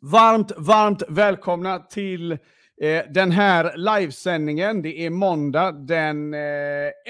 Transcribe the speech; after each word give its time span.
Varmt, 0.00 0.52
varmt 0.56 1.02
välkomna 1.08 1.78
till 1.78 2.32
eh, 2.32 3.02
den 3.10 3.30
här 3.30 3.76
livesändningen. 3.76 4.82
Det 4.82 5.06
är 5.06 5.10
måndag 5.10 5.72
den 5.72 6.34
eh, 6.34 6.40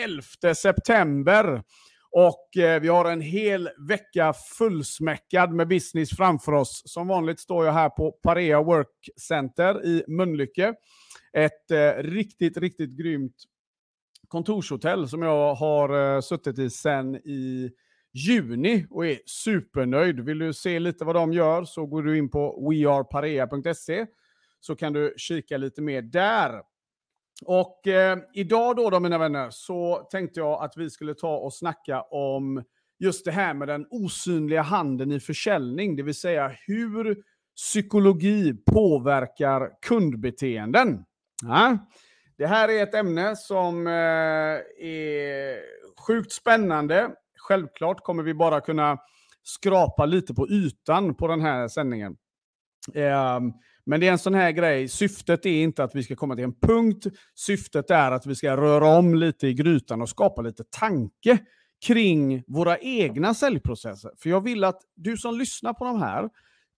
11 0.04 0.54
september. 0.54 1.62
Och 2.10 2.56
eh, 2.56 2.80
vi 2.80 2.88
har 2.88 3.10
en 3.10 3.20
hel 3.20 3.70
vecka 3.88 4.32
fullsmäckad 4.58 5.52
med 5.52 5.68
business 5.68 6.10
framför 6.10 6.52
oss. 6.52 6.82
Som 6.84 7.08
vanligt 7.08 7.40
står 7.40 7.66
jag 7.66 7.72
här 7.72 7.88
på 7.88 8.12
Parea 8.12 8.62
Work 8.62 9.08
Center 9.16 9.86
i 9.86 10.04
Mölnlycke. 10.08 10.74
Ett 11.32 11.70
eh, 11.70 12.02
riktigt, 12.02 12.56
riktigt 12.56 12.98
grymt 12.98 13.36
kontorshotell 14.28 15.08
som 15.08 15.22
jag 15.22 15.54
har 15.54 16.14
eh, 16.14 16.20
suttit 16.20 16.58
i 16.58 16.70
sedan 16.70 17.16
i 17.16 17.70
juni 18.12 18.86
och 18.90 19.06
är 19.06 19.18
supernöjd. 19.26 20.20
Vill 20.20 20.38
du 20.38 20.52
se 20.52 20.78
lite 20.78 21.04
vad 21.04 21.14
de 21.14 21.32
gör 21.32 21.64
så 21.64 21.86
går 21.86 22.02
du 22.02 22.18
in 22.18 22.30
på 22.30 22.70
weareparea.se 22.70 24.06
så 24.60 24.76
kan 24.76 24.92
du 24.92 25.14
kika 25.16 25.56
lite 25.56 25.82
mer 25.82 26.02
där. 26.02 26.62
Och 27.44 27.86
eh, 27.86 28.18
idag 28.34 28.76
då, 28.76 28.90
då 28.90 29.00
mina 29.00 29.18
vänner 29.18 29.50
så 29.50 30.08
tänkte 30.10 30.40
jag 30.40 30.64
att 30.64 30.76
vi 30.76 30.90
skulle 30.90 31.14
ta 31.14 31.36
och 31.36 31.54
snacka 31.54 32.02
om 32.02 32.64
just 32.98 33.24
det 33.24 33.30
här 33.30 33.54
med 33.54 33.68
den 33.68 33.86
osynliga 33.90 34.62
handen 34.62 35.12
i 35.12 35.20
försäljning, 35.20 35.96
det 35.96 36.02
vill 36.02 36.14
säga 36.14 36.52
hur 36.66 37.22
psykologi 37.56 38.54
påverkar 38.66 39.70
kundbeteenden. 39.82 41.04
Ja. 41.42 41.78
Det 42.36 42.46
här 42.46 42.68
är 42.68 42.82
ett 42.82 42.94
ämne 42.94 43.36
som 43.36 43.86
eh, 43.86 43.92
är 44.86 45.60
sjukt 46.06 46.32
spännande 46.32 47.10
Självklart 47.48 48.04
kommer 48.04 48.22
vi 48.22 48.34
bara 48.34 48.60
kunna 48.60 48.98
skrapa 49.42 50.06
lite 50.06 50.34
på 50.34 50.48
ytan 50.48 51.14
på 51.14 51.28
den 51.28 51.40
här 51.40 51.68
sändningen. 51.68 52.16
Ehm, 52.94 53.52
men 53.86 54.00
det 54.00 54.08
är 54.08 54.12
en 54.12 54.18
sån 54.18 54.34
här 54.34 54.50
grej, 54.50 54.88
syftet 54.88 55.46
är 55.46 55.62
inte 55.62 55.84
att 55.84 55.94
vi 55.94 56.02
ska 56.02 56.16
komma 56.16 56.34
till 56.34 56.44
en 56.44 56.60
punkt, 56.60 57.06
syftet 57.34 57.90
är 57.90 58.12
att 58.12 58.26
vi 58.26 58.34
ska 58.34 58.56
röra 58.56 58.98
om 58.98 59.14
lite 59.14 59.46
i 59.46 59.54
grytan 59.54 60.02
och 60.02 60.08
skapa 60.08 60.42
lite 60.42 60.64
tanke 60.64 61.38
kring 61.86 62.44
våra 62.46 62.78
egna 62.78 63.34
säljprocesser. 63.34 64.10
För 64.18 64.30
jag 64.30 64.40
vill 64.40 64.64
att 64.64 64.80
du 64.96 65.16
som 65.16 65.38
lyssnar 65.38 65.72
på 65.72 65.84
de 65.84 66.02
här 66.02 66.28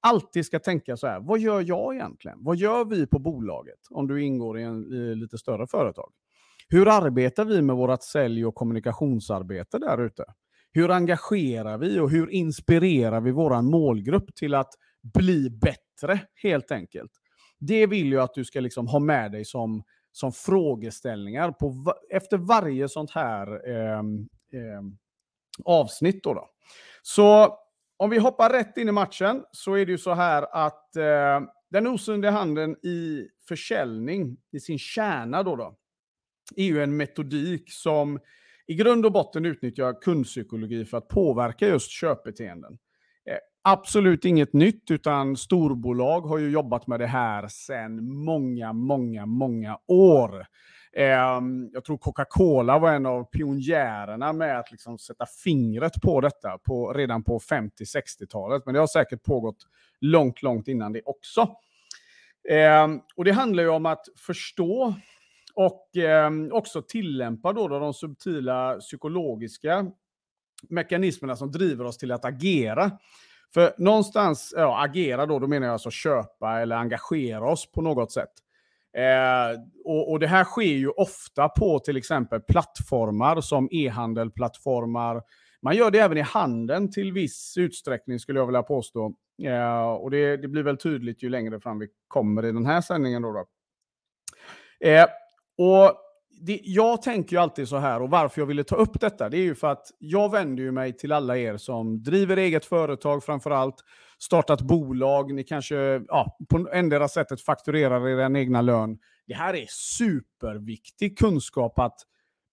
alltid 0.01 0.47
ska 0.47 0.59
tänka 0.59 0.97
så 0.97 1.07
här, 1.07 1.21
vad 1.21 1.39
gör 1.39 1.61
jag 1.61 1.95
egentligen? 1.95 2.39
Vad 2.41 2.57
gör 2.57 2.85
vi 2.85 3.07
på 3.07 3.19
bolaget 3.19 3.79
om 3.91 4.09
du 4.09 4.23
ingår 4.23 4.59
i 4.59 4.63
en 4.63 4.93
i 4.93 5.15
lite 5.15 5.39
större 5.39 5.67
företag? 5.67 6.13
Hur 6.69 6.89
arbetar 6.89 7.45
vi 7.45 7.63
med 7.63 7.77
vårt 7.77 8.03
sälj 8.03 8.47
och 8.47 8.55
kommunikationsarbete 8.55 9.79
där 9.79 10.07
ute? 10.07 10.25
Hur 10.73 10.91
engagerar 10.91 11.79
vi 11.79 12.01
och 12.01 12.11
hur 12.11 12.31
inspirerar 12.31 13.21
vi 13.21 13.31
vår 13.31 13.63
målgrupp 13.63 14.35
till 14.35 14.55
att 14.55 14.75
bli 15.15 15.51
bättre, 15.51 16.21
helt 16.35 16.71
enkelt? 16.71 17.11
Det 17.59 17.87
vill 17.87 18.13
jag 18.13 18.23
att 18.23 18.35
du 18.35 18.45
ska 18.45 18.61
liksom 18.61 18.87
ha 18.87 18.99
med 18.99 19.33
dig 19.33 19.45
som, 19.45 19.83
som 20.13 20.33
frågeställningar 20.33 21.53
på, 21.53 21.95
efter 22.11 22.39
varje 22.39 22.89
sånt 22.89 23.11
här 23.11 23.69
eh, 23.71 23.99
eh, 24.53 24.83
avsnitt. 25.65 26.25
Då, 26.25 26.35
då 26.35 26.51
Så 27.03 27.59
om 27.97 28.11
vi 28.11 28.19
hoppar 28.19 28.51
rätt 28.51 28.77
in 28.77 28.89
i 28.89 28.93
matchen 28.93 29.45
så 29.53 29.75
är 29.75 29.87
det 29.87 29.93
ju 29.93 29.99
så 29.99 30.15
här 30.15 30.47
att 30.67 30.97
eh, 30.97 31.41
den 31.71 31.87
osynliga 31.87 32.31
handeln 32.31 32.77
i 32.83 33.29
försäljning, 33.49 34.37
i 34.53 34.61
sin 34.61 34.79
kärna 34.79 35.43
då, 35.43 35.57
då 35.57 35.77
är 36.57 36.65
ju 36.65 36.83
en 36.83 36.97
metodik 36.97 37.73
som 37.73 38.19
i 38.71 38.75
grund 38.75 39.07
och 39.07 39.13
botten 39.13 39.45
utnyttjar 39.45 39.85
jag 39.85 40.03
kundpsykologi 40.03 40.85
för 40.85 40.99
att 40.99 41.09
påverka 41.09 41.69
just 41.69 41.91
köpbeteenden. 41.91 42.79
Eh, 43.31 43.37
absolut 43.63 44.25
inget 44.25 44.53
nytt, 44.53 44.91
utan 44.91 45.37
storbolag 45.37 46.21
har 46.21 46.39
ju 46.39 46.51
jobbat 46.51 46.87
med 46.87 47.01
det 47.01 47.07
här 47.07 47.49
sedan 47.49 48.05
många, 48.25 48.73
många, 48.73 49.27
många 49.27 49.79
år. 49.87 50.47
Ehm, 50.97 51.71
jag 51.73 51.85
tror 51.85 51.99
Coca-Cola 51.99 52.79
var 52.79 52.93
en 52.93 53.07
av 53.07 53.25
pionjärerna 53.25 54.33
med 54.33 54.59
att 54.59 54.71
liksom 54.71 54.99
sätta 54.99 55.27
fingret 55.45 56.01
på 56.03 56.21
detta 56.21 56.59
på, 56.59 56.93
redan 56.93 57.25
på 57.25 57.39
50-60-talet. 57.39 58.63
Men 58.67 58.75
det 58.75 58.81
har 58.81 58.87
säkert 58.87 59.23
pågått 59.23 59.67
långt, 60.01 60.43
långt 60.43 60.69
innan 60.69 60.93
det 60.93 61.03
också. 61.05 61.49
Ehm, 62.49 63.01
och 63.17 63.25
Det 63.25 63.33
handlar 63.33 63.63
ju 63.63 63.69
om 63.69 63.87
att 63.87 64.05
förstå 64.27 64.95
och 65.61 65.97
eh, 65.97 66.31
också 66.51 66.83
tillämpa 66.83 67.53
då, 67.53 67.69
då 67.69 67.79
de 67.79 67.95
subtila 67.95 68.77
psykologiska 68.81 69.87
mekanismerna 70.69 71.37
som 71.37 71.51
driver 71.51 71.85
oss 71.85 71.99
till 71.99 72.13
att 72.13 72.25
agera. 72.25 72.91
För 73.55 73.75
någonstans, 73.79 74.55
ja, 74.57 74.85
agera 74.85 75.27
då, 75.27 75.39
då 75.39 75.47
menar 75.47 75.67
jag 75.67 75.73
alltså 75.73 75.91
köpa 75.91 76.61
eller 76.61 76.77
engagera 76.77 77.51
oss 77.51 77.73
på 77.73 77.83
något 77.83 78.13
sätt. 78.13 78.31
Eh, 78.97 79.61
och, 79.85 80.11
och, 80.11 80.21
det 80.21 80.27
här 80.27 80.45
sker 80.45 80.63
ju 80.63 80.89
ofta 80.89 81.49
på 81.49 81.79
till 81.79 81.97
exempel 81.97 82.41
plattformar 82.41 83.41
som 83.41 83.69
e-handelplattformar. 83.73 85.23
Man 85.63 85.77
gör 85.77 85.91
det 85.91 85.99
även 85.99 86.19
i 86.19 86.23
handeln 86.23 86.93
till 86.93 87.13
viss 87.13 87.55
utsträckning 87.57 88.19
skulle 88.19 88.39
jag 88.39 88.47
vilja 88.47 88.63
påstå. 88.63 89.15
Eh, 89.43 89.91
och 89.91 90.11
det, 90.11 90.37
det, 90.37 90.49
blir 90.49 90.63
väl 90.63 90.77
tydligt 90.77 91.23
ju 91.23 91.29
längre 91.29 91.61
fram 91.61 91.79
vi 91.79 91.89
kommer 92.09 92.45
i 92.45 92.53
den 92.53 92.67
här 92.67 92.81
sändningen. 92.81 93.23
Då, 93.23 93.33
då. 93.33 93.47
Eh, 94.89 95.07
och 95.61 95.95
det, 96.41 96.61
jag 96.65 97.03
tänker 97.03 97.37
ju 97.37 97.43
alltid 97.43 97.69
så 97.69 97.77
här, 97.77 98.03
och 98.03 98.11
varför 98.11 98.41
jag 98.41 98.47
ville 98.47 98.65
ta 98.65 98.77
upp 98.77 99.01
detta, 99.01 99.29
det 99.29 99.37
är 99.37 99.43
ju 99.43 99.55
för 99.55 99.67
att 99.67 99.87
jag 99.99 100.31
vänder 100.31 100.63
ju 100.63 100.73
mig 100.73 100.97
till 100.97 101.13
alla 101.13 101.37
er 101.37 101.57
som 101.57 102.03
driver 102.03 102.37
eget 102.37 102.65
företag 102.65 103.25
framför 103.25 103.51
allt, 103.51 103.75
startat 104.19 104.61
bolag, 104.61 105.35
ni 105.35 105.45
kanske 105.45 105.77
ja, 106.09 106.37
på 106.49 106.69
endera 106.73 107.09
sättet 107.09 107.41
fakturerar 107.41 108.09
er 108.09 108.37
egna 108.37 108.63
lön. 108.63 108.99
Det 109.27 109.35
här 109.35 109.55
är 109.55 109.67
superviktig 109.69 111.19
kunskap 111.19 111.79
att 111.79 111.99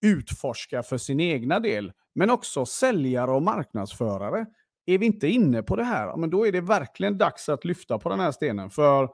utforska 0.06 0.82
för 0.82 0.98
sin 0.98 1.20
egna 1.20 1.60
del, 1.60 1.92
men 2.14 2.30
också 2.30 2.66
säljare 2.66 3.30
och 3.30 3.42
marknadsförare. 3.42 4.46
Är 4.86 4.98
vi 4.98 5.06
inte 5.06 5.28
inne 5.28 5.62
på 5.62 5.76
det 5.76 5.84
här, 5.84 6.16
men 6.16 6.30
då 6.30 6.46
är 6.46 6.52
det 6.52 6.60
verkligen 6.60 7.18
dags 7.18 7.48
att 7.48 7.64
lyfta 7.64 7.98
på 7.98 8.08
den 8.08 8.20
här 8.20 8.32
stenen, 8.32 8.70
för 8.70 9.08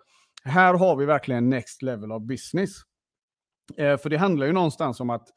här 0.45 0.75
har 0.75 0.97
vi 0.97 1.05
verkligen 1.05 1.51
next 1.51 1.83
level 1.83 2.13
of 2.13 2.23
business. 2.23 2.71
Eh, 3.77 3.97
för 3.97 4.11
det 4.11 4.17
handlar 4.17 4.47
ju 4.47 4.53
någonstans 4.53 5.01
om 5.01 5.11
att 5.11 5.29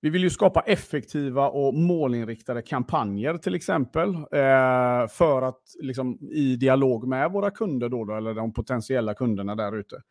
vi 0.00 0.10
vill 0.10 0.22
ju 0.22 0.30
skapa 0.30 0.60
effektiva 0.60 1.48
och 1.48 1.74
målinriktade 1.74 2.62
kampanjer 2.62 3.38
till 3.38 3.54
exempel. 3.54 4.14
Eh, 4.14 5.08
för 5.08 5.42
att 5.42 5.62
liksom, 5.80 6.18
i 6.30 6.56
dialog 6.56 7.08
med 7.08 7.32
våra 7.32 7.50
kunder 7.50 7.88
då, 7.88 8.04
då 8.04 8.16
eller 8.16 8.34
de 8.34 8.52
potentiella 8.52 9.14
kunderna 9.14 9.54
där 9.54 9.76
ute. 9.76 10.02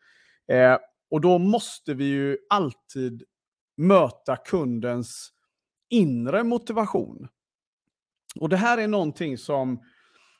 Eh, 0.52 0.78
och 1.10 1.20
då 1.20 1.38
måste 1.38 1.94
vi 1.94 2.04
ju 2.04 2.38
alltid 2.50 3.22
möta 3.76 4.36
kundens 4.36 5.30
inre 5.90 6.44
motivation. 6.44 7.28
Och 8.40 8.48
det 8.48 8.56
här 8.56 8.78
är 8.78 8.88
någonting 8.88 9.38
som 9.38 9.80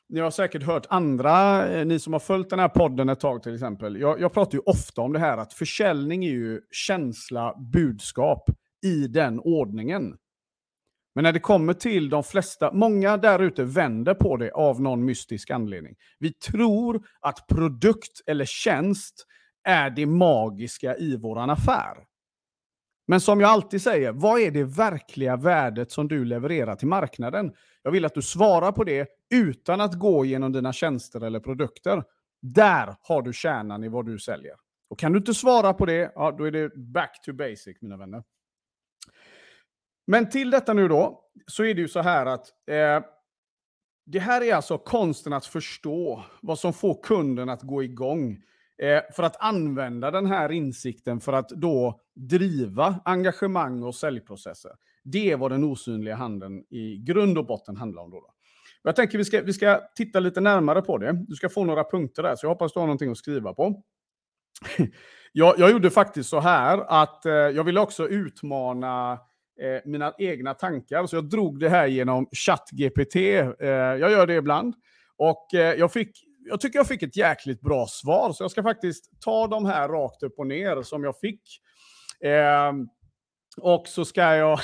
ni 0.09 0.19
har 0.19 0.31
säkert 0.31 0.63
hört 0.63 0.85
andra, 0.89 1.67
eh, 1.69 1.85
ni 1.85 1.99
som 1.99 2.13
har 2.13 2.19
följt 2.19 2.49
den 2.49 2.59
här 2.59 2.69
podden 2.69 3.09
ett 3.09 3.19
tag 3.19 3.43
till 3.43 3.53
exempel. 3.53 3.99
Jag, 3.99 4.21
jag 4.21 4.33
pratar 4.33 4.53
ju 4.53 4.59
ofta 4.59 5.01
om 5.01 5.13
det 5.13 5.19
här 5.19 5.37
att 5.37 5.53
försäljning 5.53 6.25
är 6.25 6.31
ju 6.31 6.61
känsla, 6.71 7.55
budskap 7.73 8.49
i 8.85 9.07
den 9.07 9.39
ordningen. 9.39 10.17
Men 11.15 11.23
när 11.23 11.33
det 11.33 11.39
kommer 11.39 11.73
till 11.73 12.09
de 12.09 12.23
flesta, 12.23 12.73
många 12.73 13.17
där 13.17 13.39
ute 13.39 13.63
vänder 13.63 14.13
på 14.13 14.37
det 14.37 14.51
av 14.51 14.81
någon 14.81 15.05
mystisk 15.05 15.51
anledning. 15.51 15.95
Vi 16.19 16.33
tror 16.33 17.07
att 17.19 17.47
produkt 17.47 18.21
eller 18.25 18.45
tjänst 18.45 19.25
är 19.63 19.89
det 19.89 20.05
magiska 20.05 20.97
i 20.97 21.17
våran 21.17 21.49
affär. 21.49 21.97
Men 23.05 23.21
som 23.21 23.39
jag 23.39 23.49
alltid 23.49 23.81
säger, 23.81 24.11
vad 24.11 24.39
är 24.39 24.51
det 24.51 24.63
verkliga 24.63 25.35
värdet 25.35 25.91
som 25.91 26.07
du 26.07 26.25
levererar 26.25 26.75
till 26.75 26.87
marknaden? 26.87 27.53
Jag 27.81 27.91
vill 27.91 28.05
att 28.05 28.13
du 28.13 28.21
svarar 28.21 28.71
på 28.71 28.83
det 28.83 29.09
utan 29.33 29.81
att 29.81 29.99
gå 29.99 30.25
genom 30.25 30.51
dina 30.51 30.73
tjänster 30.73 31.21
eller 31.21 31.39
produkter. 31.39 32.03
Där 32.41 32.95
har 33.01 33.21
du 33.21 33.33
kärnan 33.33 33.83
i 33.83 33.87
vad 33.87 34.05
du 34.05 34.19
säljer. 34.19 34.55
Och 34.89 34.99
kan 34.99 35.11
du 35.11 35.17
inte 35.17 35.33
svara 35.33 35.73
på 35.73 35.85
det, 35.85 36.11
ja, 36.15 36.31
då 36.31 36.43
är 36.43 36.51
det 36.51 36.75
back 36.75 37.21
to 37.25 37.33
basic, 37.33 37.77
mina 37.81 37.97
vänner. 37.97 38.23
Men 40.07 40.29
till 40.29 40.51
detta 40.51 40.73
nu 40.73 40.87
då, 40.87 41.21
så 41.47 41.63
är 41.63 41.73
det 41.73 41.81
ju 41.81 41.87
så 41.87 42.01
här 42.01 42.25
att 42.25 42.47
eh, 42.67 43.09
det 44.05 44.19
här 44.19 44.41
är 44.41 44.55
alltså 44.55 44.77
konsten 44.77 45.33
att 45.33 45.45
förstå 45.45 46.23
vad 46.41 46.59
som 46.59 46.73
får 46.73 47.03
kunden 47.03 47.49
att 47.49 47.61
gå 47.61 47.83
igång. 47.83 48.41
Eh, 48.81 49.01
för 49.15 49.23
att 49.23 49.35
använda 49.39 50.11
den 50.11 50.25
här 50.25 50.51
insikten 50.51 51.19
för 51.19 51.33
att 51.33 51.49
då 51.49 51.99
driva 52.15 52.99
engagemang 53.05 53.83
och 53.83 53.95
säljprocesser. 53.95 54.71
Det 55.03 55.31
är 55.31 55.37
vad 55.37 55.51
den 55.51 55.63
osynliga 55.63 56.15
handeln 56.15 56.63
i 56.69 56.97
grund 56.97 57.37
och 57.37 57.45
botten 57.45 57.77
handlar 57.77 58.01
om. 58.01 58.11
Då, 58.11 58.19
då. 58.19 58.33
Jag 58.83 58.95
tänker 58.95 59.17
vi 59.17 59.25
ska, 59.25 59.41
vi 59.41 59.53
ska 59.53 59.81
titta 59.95 60.19
lite 60.19 60.41
närmare 60.41 60.81
på 60.81 60.97
det. 60.97 61.25
Du 61.27 61.35
ska 61.35 61.49
få 61.49 61.65
några 61.65 61.83
punkter 61.83 62.23
där, 62.23 62.35
så 62.35 62.45
jag 62.45 62.49
hoppas 62.49 62.73
du 62.73 62.79
har 62.79 62.87
någonting 62.87 63.11
att 63.11 63.17
skriva 63.17 63.53
på. 63.53 63.83
jag, 65.31 65.59
jag 65.59 65.71
gjorde 65.71 65.89
faktiskt 65.89 66.29
så 66.29 66.39
här 66.39 66.83
att 66.87 67.25
eh, 67.25 67.33
jag 67.33 67.63
ville 67.63 67.79
också 67.79 68.07
utmana 68.07 69.11
eh, 69.61 69.81
mina 69.85 70.13
egna 70.17 70.53
tankar, 70.53 71.05
så 71.05 71.15
jag 71.15 71.29
drog 71.29 71.59
det 71.59 71.69
här 71.69 71.87
genom 71.87 72.27
ChatGPT. 72.31 73.15
Eh, 73.15 73.67
jag 73.69 74.11
gör 74.11 74.27
det 74.27 74.35
ibland. 74.35 74.75
Och 75.17 75.53
eh, 75.53 75.75
jag 75.75 75.91
fick 75.91 76.23
jag 76.45 76.61
tycker 76.61 76.79
jag 76.79 76.87
fick 76.87 77.03
ett 77.03 77.17
jäkligt 77.17 77.61
bra 77.61 77.87
svar, 77.87 78.31
så 78.33 78.43
jag 78.43 78.51
ska 78.51 78.63
faktiskt 78.63 79.21
ta 79.21 79.47
de 79.47 79.65
här 79.65 79.89
rakt 79.89 80.23
upp 80.23 80.39
och 80.39 80.47
ner 80.47 80.81
som 80.81 81.03
jag 81.03 81.19
fick. 81.19 81.41
Eh, 82.23 82.73
och 83.57 83.87
så 83.87 84.05
ska 84.05 84.35
jag 84.35 84.59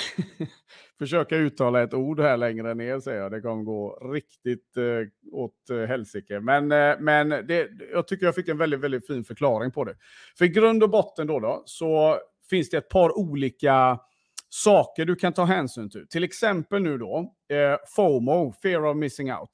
försöka 0.98 1.36
uttala 1.36 1.82
ett 1.82 1.94
ord 1.94 2.20
här 2.20 2.36
längre 2.36 2.74
ner, 2.74 3.00
säger 3.00 3.20
jag. 3.20 3.32
Det 3.32 3.40
kommer 3.40 3.62
gå 3.62 4.10
riktigt 4.12 4.76
eh, 4.76 5.32
åt 5.32 5.70
eh, 5.70 5.78
helsike. 5.78 6.40
Men, 6.40 6.72
eh, 6.72 6.96
men 7.00 7.28
det, 7.28 7.68
jag 7.92 8.08
tycker 8.08 8.26
jag 8.26 8.34
fick 8.34 8.48
en 8.48 8.58
väldigt, 8.58 8.80
väldigt 8.80 9.06
fin 9.06 9.24
förklaring 9.24 9.70
på 9.70 9.84
det. 9.84 9.96
För 10.38 10.44
i 10.44 10.48
grund 10.48 10.82
och 10.82 10.90
botten 10.90 11.26
då, 11.26 11.40
då 11.40 11.62
så 11.66 12.18
finns 12.50 12.70
det 12.70 12.76
ett 12.76 12.88
par 12.88 13.18
olika 13.18 13.98
saker 14.48 15.04
du 15.04 15.16
kan 15.16 15.32
ta 15.32 15.44
hänsyn 15.44 15.90
till. 15.90 16.08
Till 16.08 16.24
exempel 16.24 16.82
nu 16.82 16.98
då, 16.98 17.34
eh, 17.48 17.76
FOMO, 17.96 18.54
Fear 18.62 18.86
of 18.86 18.96
Missing 18.96 19.32
Out. 19.32 19.50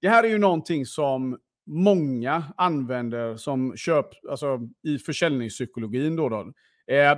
Det 0.00 0.08
här 0.08 0.24
är 0.24 0.28
ju 0.28 0.38
någonting 0.38 0.86
som 0.86 1.38
många 1.68 2.44
använder 2.56 3.36
som 3.36 3.76
köp, 3.76 4.06
alltså 4.30 4.60
i 4.82 4.98
försäljningspsykologin. 4.98 6.16
Då, 6.16 6.28
då. 6.28 6.52
Eh, 6.86 7.10
eh, 7.10 7.16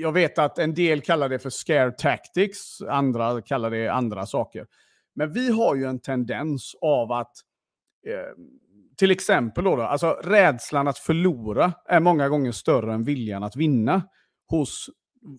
jag 0.00 0.12
vet 0.12 0.38
att 0.38 0.58
en 0.58 0.74
del 0.74 1.00
kallar 1.00 1.28
det 1.28 1.38
för 1.38 1.50
scare 1.50 1.90
tactics, 1.90 2.80
andra 2.80 3.42
kallar 3.42 3.70
det 3.70 3.88
andra 3.88 4.26
saker. 4.26 4.66
Men 5.14 5.32
vi 5.32 5.52
har 5.52 5.74
ju 5.74 5.84
en 5.84 6.00
tendens 6.00 6.74
av 6.80 7.12
att 7.12 7.32
eh, 8.06 8.44
till 8.96 9.10
exempel 9.10 9.64
då, 9.64 9.76
då, 9.76 9.82
alltså 9.82 10.20
rädslan 10.24 10.88
att 10.88 10.98
förlora 10.98 11.72
är 11.86 12.00
många 12.00 12.28
gånger 12.28 12.52
större 12.52 12.94
än 12.94 13.04
viljan 13.04 13.42
att 13.42 13.56
vinna 13.56 14.02
hos, 14.48 14.90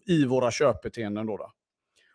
i 0.08 0.26
våra 0.26 0.52
köpbeteenden. 0.52 1.26
Då, 1.26 1.38
då. 1.38 1.52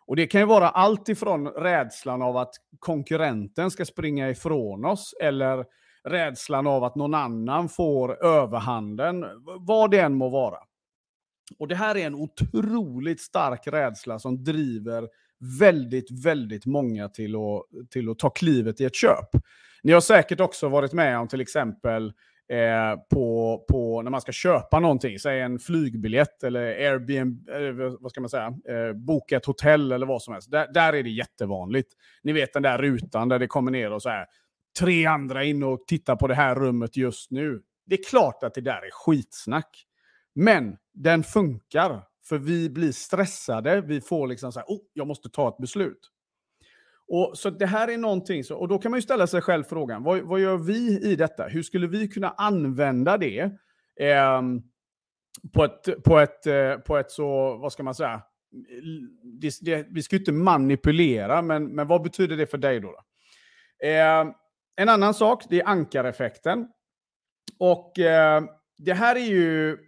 Och 0.07 0.17
det 0.17 0.27
kan 0.27 0.41
ju 0.41 0.47
vara 0.47 0.69
allt 0.69 1.09
ifrån 1.09 1.49
rädslan 1.49 2.23
av 2.23 2.37
att 2.37 2.55
konkurrenten 2.79 3.71
ska 3.71 3.85
springa 3.85 4.31
ifrån 4.31 4.85
oss 4.85 5.15
eller 5.21 5.65
rädslan 6.09 6.67
av 6.67 6.85
att 6.85 6.95
någon 6.95 7.15
annan 7.15 7.69
får 7.69 8.25
överhanden, 8.25 9.25
vad 9.61 9.91
det 9.91 10.01
än 10.01 10.15
må 10.15 10.29
vara. 10.29 10.59
Och 11.59 11.69
det 11.69 11.75
här 11.75 11.97
är 11.97 12.07
en 12.07 12.15
otroligt 12.15 13.21
stark 13.21 13.67
rädsla 13.67 14.19
som 14.19 14.45
driver 14.45 15.09
väldigt, 15.61 16.25
väldigt 16.25 16.67
många 16.67 17.09
till 17.09 17.35
att, 17.37 17.91
till 17.91 18.11
att 18.11 18.19
ta 18.19 18.31
klivet 18.31 18.81
i 18.81 18.85
ett 18.85 18.95
köp. 18.95 19.29
Ni 19.83 19.93
har 19.93 20.01
säkert 20.01 20.41
också 20.41 20.69
varit 20.69 20.93
med 20.93 21.19
om 21.19 21.29
till 21.29 21.41
exempel 21.41 22.13
eh, 22.53 23.01
på, 23.11 23.59
på 23.69 24.03
när 24.03 24.11
man 24.11 24.21
ska 24.21 24.33
köpa 24.33 24.81
någonting, 24.81 25.19
säg 25.19 25.41
en 25.41 25.59
flygbiljett 25.59 26.43
eller 26.43 26.61
Airbnb, 26.61 27.49
eller 27.49 28.03
vad 28.03 28.11
ska 28.11 28.21
man 28.21 28.31
säga, 28.31 28.47
eh, 28.47 28.93
boka 28.95 29.37
ett 29.37 29.47
hotell 29.47 29.93
eller 29.93 30.07
vad 30.07 30.23
som 30.23 30.33
helst. 30.33 30.51
Där, 30.51 30.73
där 30.73 30.93
är 30.93 31.03
det 31.03 31.11
jättevanligt. 31.11 31.93
Ni 32.23 32.33
vet 32.33 32.53
den 32.53 32.63
där 32.63 32.79
rutan 32.79 33.29
där 33.29 33.39
det 33.39 33.47
kommer 33.47 33.71
ner 33.71 33.93
och 33.93 34.03
så 34.03 34.09
här, 34.09 34.27
tre 34.79 35.07
andra 35.07 35.45
in 35.45 35.63
och 35.63 35.87
tittar 35.87 36.17
på 36.17 36.27
det 36.27 36.35
här 36.35 36.55
rummet 36.55 36.97
just 36.97 37.31
nu. 37.31 37.63
Det 37.87 37.99
är 37.99 38.05
klart 38.05 38.43
att 38.43 38.55
det 38.55 38.61
där 38.61 38.87
är 38.87 38.91
skitsnack. 38.91 39.85
Men 40.35 40.77
den 40.95 41.23
funkar, 41.23 42.03
för 42.29 42.39
vi 42.39 42.71
blir 42.71 42.93
stressade. 42.93 43.81
Vi 43.81 44.01
får 44.01 44.27
liksom 44.27 44.53
så 44.53 44.59
här, 44.59 44.67
oh, 44.67 44.81
jag 44.93 45.07
måste 45.07 45.29
ta 45.29 45.49
ett 45.49 45.59
beslut. 45.59 46.11
Och, 47.09 47.39
så 47.39 47.51
det 47.51 47.67
här 47.67 47.89
är 47.89 47.99
någonting, 47.99 48.45
så, 48.45 48.57
och 48.57 48.69
då 48.69 48.79
kan 48.79 48.91
man 48.91 48.99
ju 48.99 49.03
ställa 49.03 49.27
sig 49.27 49.41
själv 49.41 49.65
frågan, 49.65 50.03
vad, 50.03 50.21
vad 50.21 50.41
gör 50.41 50.57
vi 50.57 51.01
i 51.03 51.17
detta? 51.17 51.45
Hur 51.45 51.63
skulle 51.63 51.87
vi 51.87 52.09
kunna 52.09 52.31
använda 52.31 53.19
det 53.19 53.41
eh, 54.01 54.43
på, 55.53 55.65
ett, 55.65 56.05
på, 56.05 56.19
ett, 56.19 56.47
eh, 56.47 56.75
på 56.75 56.97
ett 56.97 57.11
så, 57.11 57.57
vad 57.57 57.73
ska 57.73 57.83
man 57.83 57.95
säga, 57.95 58.23
det, 59.41 59.53
det, 59.61 59.87
vi 59.91 60.03
ska 60.03 60.17
ju 60.17 60.21
inte 60.21 60.33
manipulera, 60.33 61.43
men, 61.43 61.75
men 61.75 61.87
vad 61.87 62.03
betyder 62.03 62.37
det 62.37 62.47
för 62.47 62.59
dig 62.59 62.81
då? 62.81 62.89
då? 62.89 63.03
Eh, 63.89 64.25
en 64.79 64.89
annan 64.89 65.15
sak, 65.15 65.45
det 65.49 65.61
är 65.61 65.69
ankareffekten. 65.69 66.69
Och 67.59 67.99
eh, 67.99 68.43
det 68.79 68.95
här 68.95 69.17
är 69.17 69.27
ju 69.27 69.79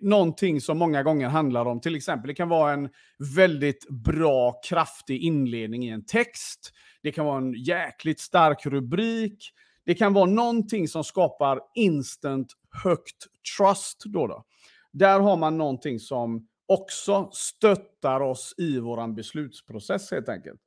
någonting 0.00 0.60
som 0.60 0.78
många 0.78 1.02
gånger 1.02 1.28
handlar 1.28 1.66
om, 1.66 1.80
till 1.80 1.96
exempel, 1.96 2.28
det 2.28 2.34
kan 2.34 2.48
vara 2.48 2.72
en 2.72 2.88
väldigt 3.36 3.88
bra, 3.88 4.60
kraftig 4.68 5.22
inledning 5.22 5.84
i 5.84 5.88
en 5.88 6.04
text. 6.04 6.72
Det 7.02 7.12
kan 7.12 7.26
vara 7.26 7.38
en 7.38 7.52
jäkligt 7.52 8.20
stark 8.20 8.66
rubrik. 8.66 9.52
Det 9.84 9.94
kan 9.94 10.12
vara 10.12 10.26
någonting 10.26 10.88
som 10.88 11.04
skapar 11.04 11.60
instant 11.74 12.52
högt 12.84 13.26
trust. 13.56 14.02
Då, 14.04 14.26
då. 14.26 14.44
Där 14.92 15.20
har 15.20 15.36
man 15.36 15.58
någonting 15.58 16.00
som 16.00 16.48
också 16.66 17.30
stöttar 17.32 18.20
oss 18.20 18.54
i 18.58 18.78
vår 18.78 19.14
beslutsprocess 19.14 20.10
helt 20.10 20.28
enkelt. 20.28 20.60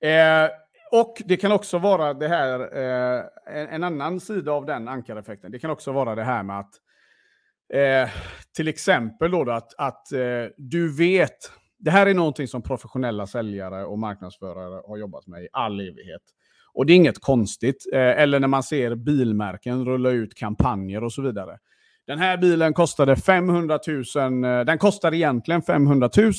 Eh, 0.00 0.48
och 0.92 1.22
det 1.24 1.36
kan 1.36 1.52
också 1.52 1.78
vara 1.78 2.14
det 2.14 2.28
här, 2.28 2.60
eh, 2.60 3.24
en, 3.46 3.68
en, 3.68 3.84
annan 3.84 4.20
sida 4.20 4.52
av 4.52 4.66
den 4.66 4.88
ankareffekten. 4.88 5.52
Det 5.52 5.58
kan 5.58 5.70
också 5.70 5.92
vara 5.92 6.14
det 6.14 6.24
här 6.24 6.42
med 6.42 6.58
att 6.58 6.74
Eh, 7.74 8.08
till 8.56 8.68
exempel 8.68 9.30
då, 9.30 9.44
då 9.44 9.52
att, 9.52 9.74
att 9.78 10.12
eh, 10.12 10.20
du 10.56 10.96
vet, 10.96 11.36
det 11.78 11.90
här 11.90 12.06
är 12.06 12.14
någonting 12.14 12.48
som 12.48 12.62
professionella 12.62 13.26
säljare 13.26 13.84
och 13.84 13.98
marknadsförare 13.98 14.82
har 14.88 14.96
jobbat 14.96 15.26
med 15.26 15.42
i 15.42 15.48
all 15.52 15.80
evighet. 15.80 16.22
Och 16.74 16.86
det 16.86 16.92
är 16.92 16.94
inget 16.94 17.20
konstigt. 17.20 17.86
Eh, 17.92 17.98
eller 18.00 18.40
när 18.40 18.48
man 18.48 18.62
ser 18.62 18.94
bilmärken 18.94 19.84
rulla 19.84 20.10
ut 20.10 20.34
kampanjer 20.34 21.04
och 21.04 21.12
så 21.12 21.22
vidare. 21.22 21.58
Den 22.06 22.18
här 22.18 22.36
bilen 22.36 22.74
kostade 22.74 23.16
500 23.16 23.78
000. 24.16 24.44
Eh, 24.44 24.64
den 24.64 24.78
kostar 24.78 25.14
egentligen 25.14 25.62
500 25.62 26.10
000. 26.16 26.32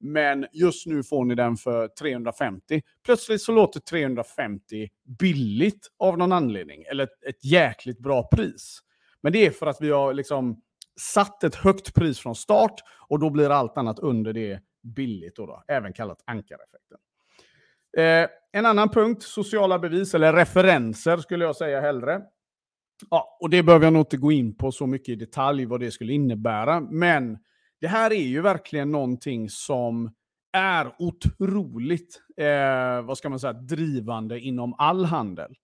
Men 0.00 0.46
just 0.52 0.86
nu 0.86 1.02
får 1.02 1.24
ni 1.24 1.34
den 1.34 1.56
för 1.56 1.88
350. 1.88 2.82
Plötsligt 3.04 3.42
så 3.42 3.52
låter 3.52 3.80
350 3.80 4.88
billigt 5.18 5.90
av 5.98 6.18
någon 6.18 6.32
anledning. 6.32 6.82
Eller 6.82 7.04
ett, 7.04 7.24
ett 7.28 7.44
jäkligt 7.44 7.98
bra 7.98 8.28
pris. 8.28 8.78
Men 9.20 9.32
det 9.32 9.46
är 9.46 9.50
för 9.50 9.66
att 9.66 9.80
vi 9.80 9.90
har 9.90 10.14
liksom 10.14 10.62
satt 11.00 11.44
ett 11.44 11.54
högt 11.54 11.94
pris 11.94 12.18
från 12.18 12.34
start 12.34 12.80
och 13.08 13.18
då 13.18 13.30
blir 13.30 13.50
allt 13.50 13.78
annat 13.78 13.98
under 13.98 14.32
det 14.32 14.60
billigt, 14.82 15.36
då, 15.36 15.46
då 15.46 15.62
även 15.68 15.92
kallat 15.92 16.22
ankareffekten. 16.26 16.98
Eh, 17.96 18.28
en 18.52 18.66
annan 18.66 18.88
punkt, 18.88 19.22
sociala 19.22 19.78
bevis 19.78 20.14
eller 20.14 20.32
referenser 20.32 21.16
skulle 21.16 21.44
jag 21.44 21.56
säga 21.56 21.80
hellre. 21.80 22.22
Ja, 23.10 23.38
och 23.40 23.50
det 23.50 23.62
behöver 23.62 23.86
jag 23.86 23.92
nog 23.92 24.00
inte 24.00 24.16
gå 24.16 24.32
in 24.32 24.56
på 24.56 24.72
så 24.72 24.86
mycket 24.86 25.08
i 25.08 25.14
detalj 25.14 25.64
vad 25.64 25.80
det 25.80 25.90
skulle 25.90 26.12
innebära, 26.12 26.80
men 26.80 27.38
det 27.80 27.88
här 27.88 28.12
är 28.12 28.26
ju 28.26 28.40
verkligen 28.40 28.90
någonting 28.90 29.50
som 29.50 30.10
är 30.52 30.92
otroligt, 30.98 32.20
eh, 32.36 33.02
vad 33.02 33.18
ska 33.18 33.28
man 33.28 33.40
säga, 33.40 33.52
drivande 33.52 34.40
inom 34.40 34.74
all 34.78 35.04
handel. 35.04 35.54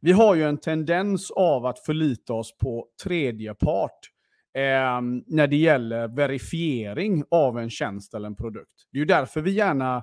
Vi 0.00 0.12
har 0.12 0.34
ju 0.34 0.44
en 0.44 0.58
tendens 0.58 1.30
av 1.30 1.66
att 1.66 1.78
förlita 1.78 2.34
oss 2.34 2.58
på 2.58 2.86
tredje 3.04 3.54
part 3.54 4.10
eh, 4.54 5.00
när 5.26 5.46
det 5.46 5.56
gäller 5.56 6.08
verifiering 6.08 7.24
av 7.30 7.58
en 7.58 7.70
tjänst 7.70 8.14
eller 8.14 8.26
en 8.26 8.36
produkt. 8.36 8.88
Det 8.92 8.98
är 8.98 9.00
ju 9.00 9.04
därför 9.04 9.40
vi 9.40 9.50
gärna 9.50 9.96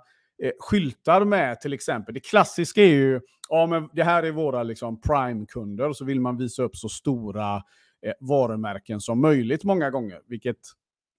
eh, 0.44 0.52
skyltar 0.60 1.26
med 1.26 1.62
till 1.62 1.74
exempel, 1.74 2.14
det 2.14 2.20
klassiska 2.20 2.82
är 2.82 2.94
ju, 2.94 3.22
ja 3.50 3.68
men 3.68 3.90
det 3.94 4.04
här 4.04 4.24
är 4.24 4.32
våra 4.32 4.64
liksom 4.64 5.02
prime-kunder, 5.02 5.94
så 5.94 6.06
vill 6.06 6.22
man 6.22 6.38
visa 6.38 6.64
upp 6.64 6.76
så 6.76 6.90
stora 6.90 7.56
eh, 8.06 8.14
varumärken 8.20 9.02
som 9.02 9.22
möjligt 9.22 9.64
många 9.64 9.90
gånger, 9.90 10.22
vilket 10.28 10.58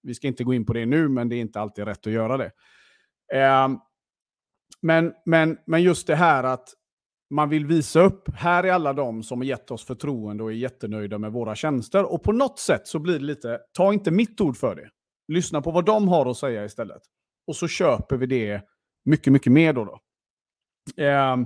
vi 0.03 0.13
ska 0.13 0.27
inte 0.27 0.43
gå 0.43 0.53
in 0.53 0.65
på 0.65 0.73
det 0.73 0.85
nu, 0.85 1.09
men 1.09 1.29
det 1.29 1.35
är 1.35 1.41
inte 1.41 1.59
alltid 1.59 1.85
rätt 1.85 2.07
att 2.07 2.13
göra 2.13 2.37
det. 2.37 2.51
Eh, 3.33 3.69
men, 4.81 5.13
men, 5.25 5.57
men 5.65 5.83
just 5.83 6.07
det 6.07 6.15
här 6.15 6.43
att 6.43 6.69
man 7.29 7.49
vill 7.49 7.65
visa 7.65 8.01
upp, 8.01 8.29
här 8.35 8.63
är 8.63 8.71
alla 8.71 8.93
de 8.93 9.23
som 9.23 9.39
har 9.39 9.45
gett 9.45 9.71
oss 9.71 9.85
förtroende 9.85 10.43
och 10.43 10.51
är 10.51 10.55
jättenöjda 10.55 11.17
med 11.17 11.31
våra 11.31 11.55
tjänster. 11.55 12.13
Och 12.13 12.23
på 12.23 12.31
något 12.31 12.59
sätt 12.59 12.87
så 12.87 12.99
blir 12.99 13.19
det 13.19 13.25
lite, 13.25 13.59
ta 13.77 13.93
inte 13.93 14.11
mitt 14.11 14.41
ord 14.41 14.57
för 14.57 14.75
det. 14.75 14.89
Lyssna 15.27 15.61
på 15.61 15.71
vad 15.71 15.85
de 15.85 16.07
har 16.07 16.25
att 16.25 16.37
säga 16.37 16.65
istället. 16.65 17.01
Och 17.47 17.55
så 17.55 17.67
köper 17.67 18.17
vi 18.17 18.25
det 18.25 18.61
mycket, 19.05 19.33
mycket 19.33 19.51
mer 19.51 19.73
då. 19.73 19.85
då. 19.85 19.99
Eh, 21.03 21.37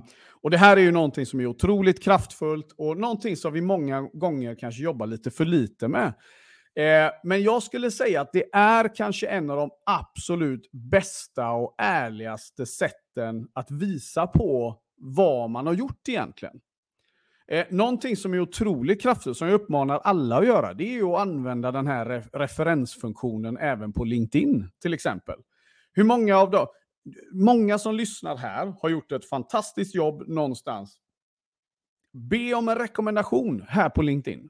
och 0.41 0.51
det 0.51 0.57
här 0.57 0.77
är 0.77 0.81
ju 0.81 0.91
någonting 0.91 1.25
som 1.25 1.39
är 1.39 1.45
otroligt 1.45 2.03
kraftfullt 2.03 2.75
och 2.77 2.97
någonting 2.97 3.35
som 3.35 3.53
vi 3.53 3.61
många 3.61 4.01
gånger 4.01 4.55
kanske 4.55 4.83
jobbar 4.83 5.07
lite 5.07 5.31
för 5.31 5.45
lite 5.45 5.87
med. 5.87 6.13
Eh, 6.75 7.11
men 7.23 7.43
jag 7.43 7.63
skulle 7.63 7.91
säga 7.91 8.21
att 8.21 8.33
det 8.33 8.45
är 8.53 8.95
kanske 8.95 9.27
en 9.27 9.49
av 9.49 9.57
de 9.57 9.69
absolut 9.85 10.69
bästa 10.71 11.51
och 11.51 11.75
ärligaste 11.77 12.65
sätten 12.65 13.47
att 13.53 13.71
visa 13.71 14.27
på 14.27 14.79
vad 14.97 15.49
man 15.49 15.67
har 15.67 15.73
gjort 15.73 16.09
egentligen. 16.09 16.59
Eh, 17.47 17.65
någonting 17.69 18.17
som 18.17 18.33
är 18.33 18.39
otroligt 18.39 19.01
kraftfullt, 19.01 19.37
som 19.37 19.47
jag 19.47 19.61
uppmanar 19.61 19.99
alla 19.99 20.37
att 20.37 20.45
göra, 20.45 20.73
det 20.73 20.83
är 20.83 20.93
ju 20.93 21.05
att 21.05 21.19
använda 21.19 21.71
den 21.71 21.87
här 21.87 22.05
re 22.05 22.23
referensfunktionen 22.33 23.57
även 23.57 23.93
på 23.93 24.03
LinkedIn 24.03 24.69
till 24.81 24.93
exempel. 24.93 25.35
Hur 25.93 26.03
många 26.03 26.37
av 26.37 26.51
dem, 26.51 26.67
många 27.33 27.77
som 27.77 27.95
lyssnar 27.95 28.37
här 28.37 28.73
har 28.81 28.89
gjort 28.89 29.11
ett 29.11 29.29
fantastiskt 29.29 29.95
jobb 29.95 30.23
någonstans. 30.27 30.99
Be 32.11 32.53
om 32.53 32.69
en 32.69 32.75
rekommendation 32.75 33.65
här 33.67 33.89
på 33.89 34.01
LinkedIn. 34.01 34.49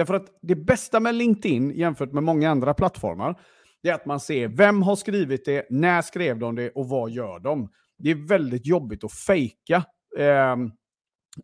Därför 0.00 0.14
att 0.14 0.38
det 0.42 0.54
bästa 0.54 1.00
med 1.00 1.14
LinkedIn 1.14 1.70
jämfört 1.70 2.12
med 2.12 2.22
många 2.22 2.50
andra 2.50 2.74
plattformar, 2.74 3.40
det 3.82 3.88
är 3.88 3.94
att 3.94 4.06
man 4.06 4.20
ser 4.20 4.48
vem 4.48 4.82
har 4.82 4.96
skrivit 4.96 5.44
det, 5.44 5.66
när 5.70 6.02
skrev 6.02 6.38
de 6.38 6.54
det 6.54 6.70
och 6.70 6.88
vad 6.88 7.10
gör 7.10 7.38
de? 7.38 7.68
det 8.02 8.10
är 8.10 8.28
väldigt 8.28 8.66
jobbigt 8.66 9.04
att 9.04 9.12
fejka 9.12 9.84
eh, 10.18 10.56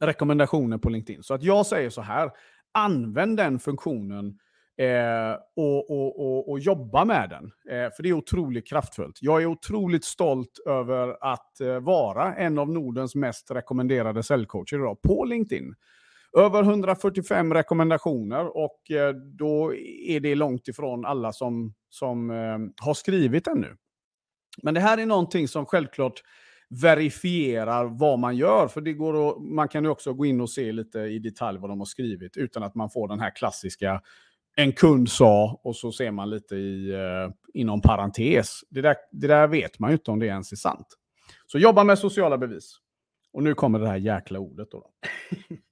rekommendationer 0.01 0.79
på 0.79 0.91
LinkedIn. 0.91 1.23
Så 1.23 1.35
att 1.35 1.43
jag 1.43 1.67
säger 1.67 1.91
så 1.91 2.01
här, 2.01 2.31
använd 2.75 3.37
den 3.37 3.59
funktionen 3.59 4.39
eh, 4.79 5.39
och, 5.57 5.91
och, 5.91 6.21
och, 6.21 6.51
och, 6.51 6.59
jobba 6.59 7.05
med 7.05 7.31
den. 7.31 7.45
Eh, 7.45 7.91
för 7.97 8.03
det 8.03 8.09
är 8.09 8.13
otroligt 8.13 8.69
kraftfullt. 8.69 9.19
Jag 9.21 9.43
är 9.43 9.47
otroligt 9.47 10.05
stolt 10.05 10.59
över 10.67 11.33
att 11.33 11.61
eh, 11.61 11.81
vara 11.81 12.35
en 12.35 12.59
av 12.59 12.71
Nordens 12.71 13.15
mest 13.15 13.51
rekommenderade 13.51 14.23
säljcoacher 14.23 14.77
idag 14.77 15.03
på 15.03 15.25
LinkedIn. 15.25 15.75
Över 16.39 16.63
145 16.63 17.55
rekommendationer 17.55 18.57
och 18.57 18.91
eh, 18.91 19.15
då 19.15 19.75
är 20.07 20.21
det 20.21 20.35
långt 20.35 20.69
ifrån 20.69 21.05
alla 21.05 21.33
som, 21.33 21.75
som 21.89 22.31
eh, 22.31 22.85
har 22.87 22.95
skrivit 22.95 23.47
ännu. 23.47 23.77
Men 24.63 24.75
det 24.75 24.81
här 24.81 24.99
är 24.99 25.07
någonting 25.07 25.49
som 25.49 25.67
självklart 25.67 26.23
verifierar 26.69 27.85
vad 27.85 28.19
man 28.19 28.37
gör. 28.37 28.69
För 28.69 28.81
det 28.81 28.93
går 28.93 29.31
att, 29.31 29.43
man 29.43 29.69
kan 29.69 29.85
ju 29.85 29.91
också 29.91 30.13
gå 30.13 30.27
in 30.27 30.41
och 30.41 30.51
se 30.51 30.73
lite 30.73 30.99
i 30.99 31.19
detalj 31.19 31.59
vad 31.59 31.71
de 31.71 31.79
har 31.79 31.87
skrivit 31.87 32.37
utan 32.37 32.63
att 32.63 32.75
man 32.75 32.91
får 32.91 33.09
den 33.09 33.21
här 33.21 33.37
klassiska 33.37 34.03
en 34.57 34.73
kund 34.73 35.09
sa 35.09 35.61
och 35.65 35.77
så 35.77 35.93
ser 35.93 36.11
man 36.11 36.31
lite 36.31 36.57
i, 36.57 36.91
eh, 36.91 37.35
inom 37.55 37.81
parentes. 37.81 38.61
Det 38.71 38.81
där, 38.81 38.97
det 39.13 39.27
där 39.27 39.49
vet 39.49 39.79
man 39.79 39.91
ju 39.91 39.95
inte 39.95 40.11
om 40.11 40.19
det 40.19 40.27
ens 40.27 40.53
är 40.53 40.57
sant. 40.57 40.87
Så 41.47 41.59
jobba 41.59 41.85
med 41.85 41.99
sociala 41.99 42.39
bevis. 42.39 42.77
Och 43.33 43.43
nu 43.43 43.55
kommer 43.55 43.79
det 43.79 43.89
här 43.89 43.97
jäkla 43.97 44.39
ordet 44.39 44.71
då. 44.71 44.91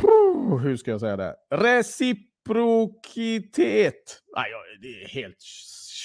Puh, 0.00 0.58
hur 0.58 0.76
ska 0.76 0.90
jag 0.90 1.00
säga 1.00 1.16
det? 1.16 1.34
Reciprokitet. 1.50 4.22
Nej, 4.36 4.50
det 4.82 5.02
är 5.02 5.08
helt 5.08 5.42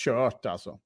kört 0.03 0.45
alltså. 0.45 0.79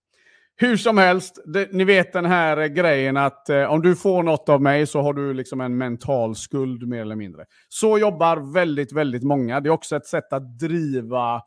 Hur 0.58 0.78
som 0.78 0.98
helst, 0.98 1.44
det, 1.46 1.74
ni 1.74 1.84
vet 1.84 2.14
den 2.14 2.26
här 2.26 2.58
eh, 2.58 2.68
grejen 2.68 3.18
att 3.18 3.50
eh, 3.50 3.64
om 3.64 3.82
du 3.82 3.96
får 3.96 4.24
något 4.24 4.50
av 4.50 4.62
mig 4.62 4.88
så 4.88 5.02
har 5.02 5.14
du 5.14 5.34
liksom 5.34 5.62
en 5.62 5.78
mental 5.78 6.36
skuld 6.36 6.88
mer 6.88 7.02
eller 7.02 7.16
mindre. 7.16 7.46
Så 7.70 7.98
jobbar 7.98 8.54
väldigt, 8.54 8.94
väldigt 8.94 9.24
många. 9.24 9.60
Det 9.60 9.70
är 9.70 9.72
också 9.72 9.96
ett 9.96 10.06
sätt 10.06 10.34
att 10.34 10.60
driva 10.60 11.42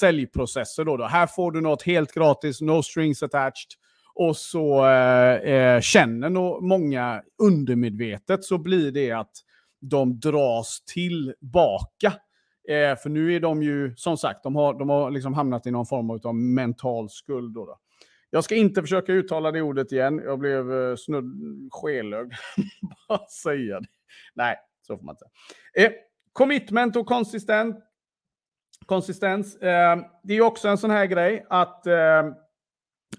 säljprocesser. 0.00 0.84
Då, 0.84 0.96
då. 0.96 1.04
Här 1.04 1.26
får 1.26 1.52
du 1.52 1.60
något 1.60 1.82
helt 1.82 2.12
gratis, 2.12 2.60
no 2.60 2.82
strings 2.82 3.22
attached. 3.22 3.68
Och 4.14 4.36
så 4.36 4.86
eh, 4.86 5.34
eh, 5.34 5.80
känner 5.80 6.30
nog 6.30 6.62
många 6.62 7.22
undermedvetet 7.42 8.44
så 8.44 8.58
blir 8.58 8.92
det 8.92 9.12
att 9.12 9.32
de 9.90 10.20
dras 10.20 10.84
tillbaka. 10.84 12.12
Eh, 12.68 12.96
för 12.96 13.08
nu 13.08 13.34
är 13.34 13.40
de 13.40 13.62
ju, 13.62 13.96
som 13.96 14.16
sagt, 14.16 14.42
de 14.42 14.56
har, 14.56 14.74
de 14.74 14.88
har 14.88 15.10
liksom 15.10 15.34
hamnat 15.34 15.66
i 15.66 15.70
någon 15.70 15.86
form 15.86 16.10
av 16.10 16.34
mental 16.34 17.10
skuld. 17.10 17.54
Då, 17.54 17.66
då. 17.66 17.78
Jag 18.30 18.44
ska 18.44 18.54
inte 18.54 18.82
försöka 18.82 19.12
uttala 19.12 19.52
det 19.52 19.62
ordet 19.62 19.92
igen. 19.92 20.22
Jag 20.24 20.38
blev 20.38 20.72
eh, 20.72 20.96
snudd 20.96 21.32
skelögd. 21.72 22.32
Bara 23.08 23.26
säga 23.26 23.80
det. 23.80 23.86
Nej, 24.34 24.56
så 24.86 24.96
får 24.96 25.04
man 25.04 25.12
inte 25.12 25.24
säga. 25.74 25.86
Eh, 25.86 25.92
commitment 26.32 26.96
och 26.96 27.06
konsistent. 27.06 27.76
konsistens. 28.86 29.56
Eh, 29.56 29.98
det 30.22 30.34
är 30.34 30.40
också 30.40 30.68
en 30.68 30.78
sån 30.78 30.90
här 30.90 31.06
grej 31.06 31.46
att 31.50 31.86
eh, 31.86 32.22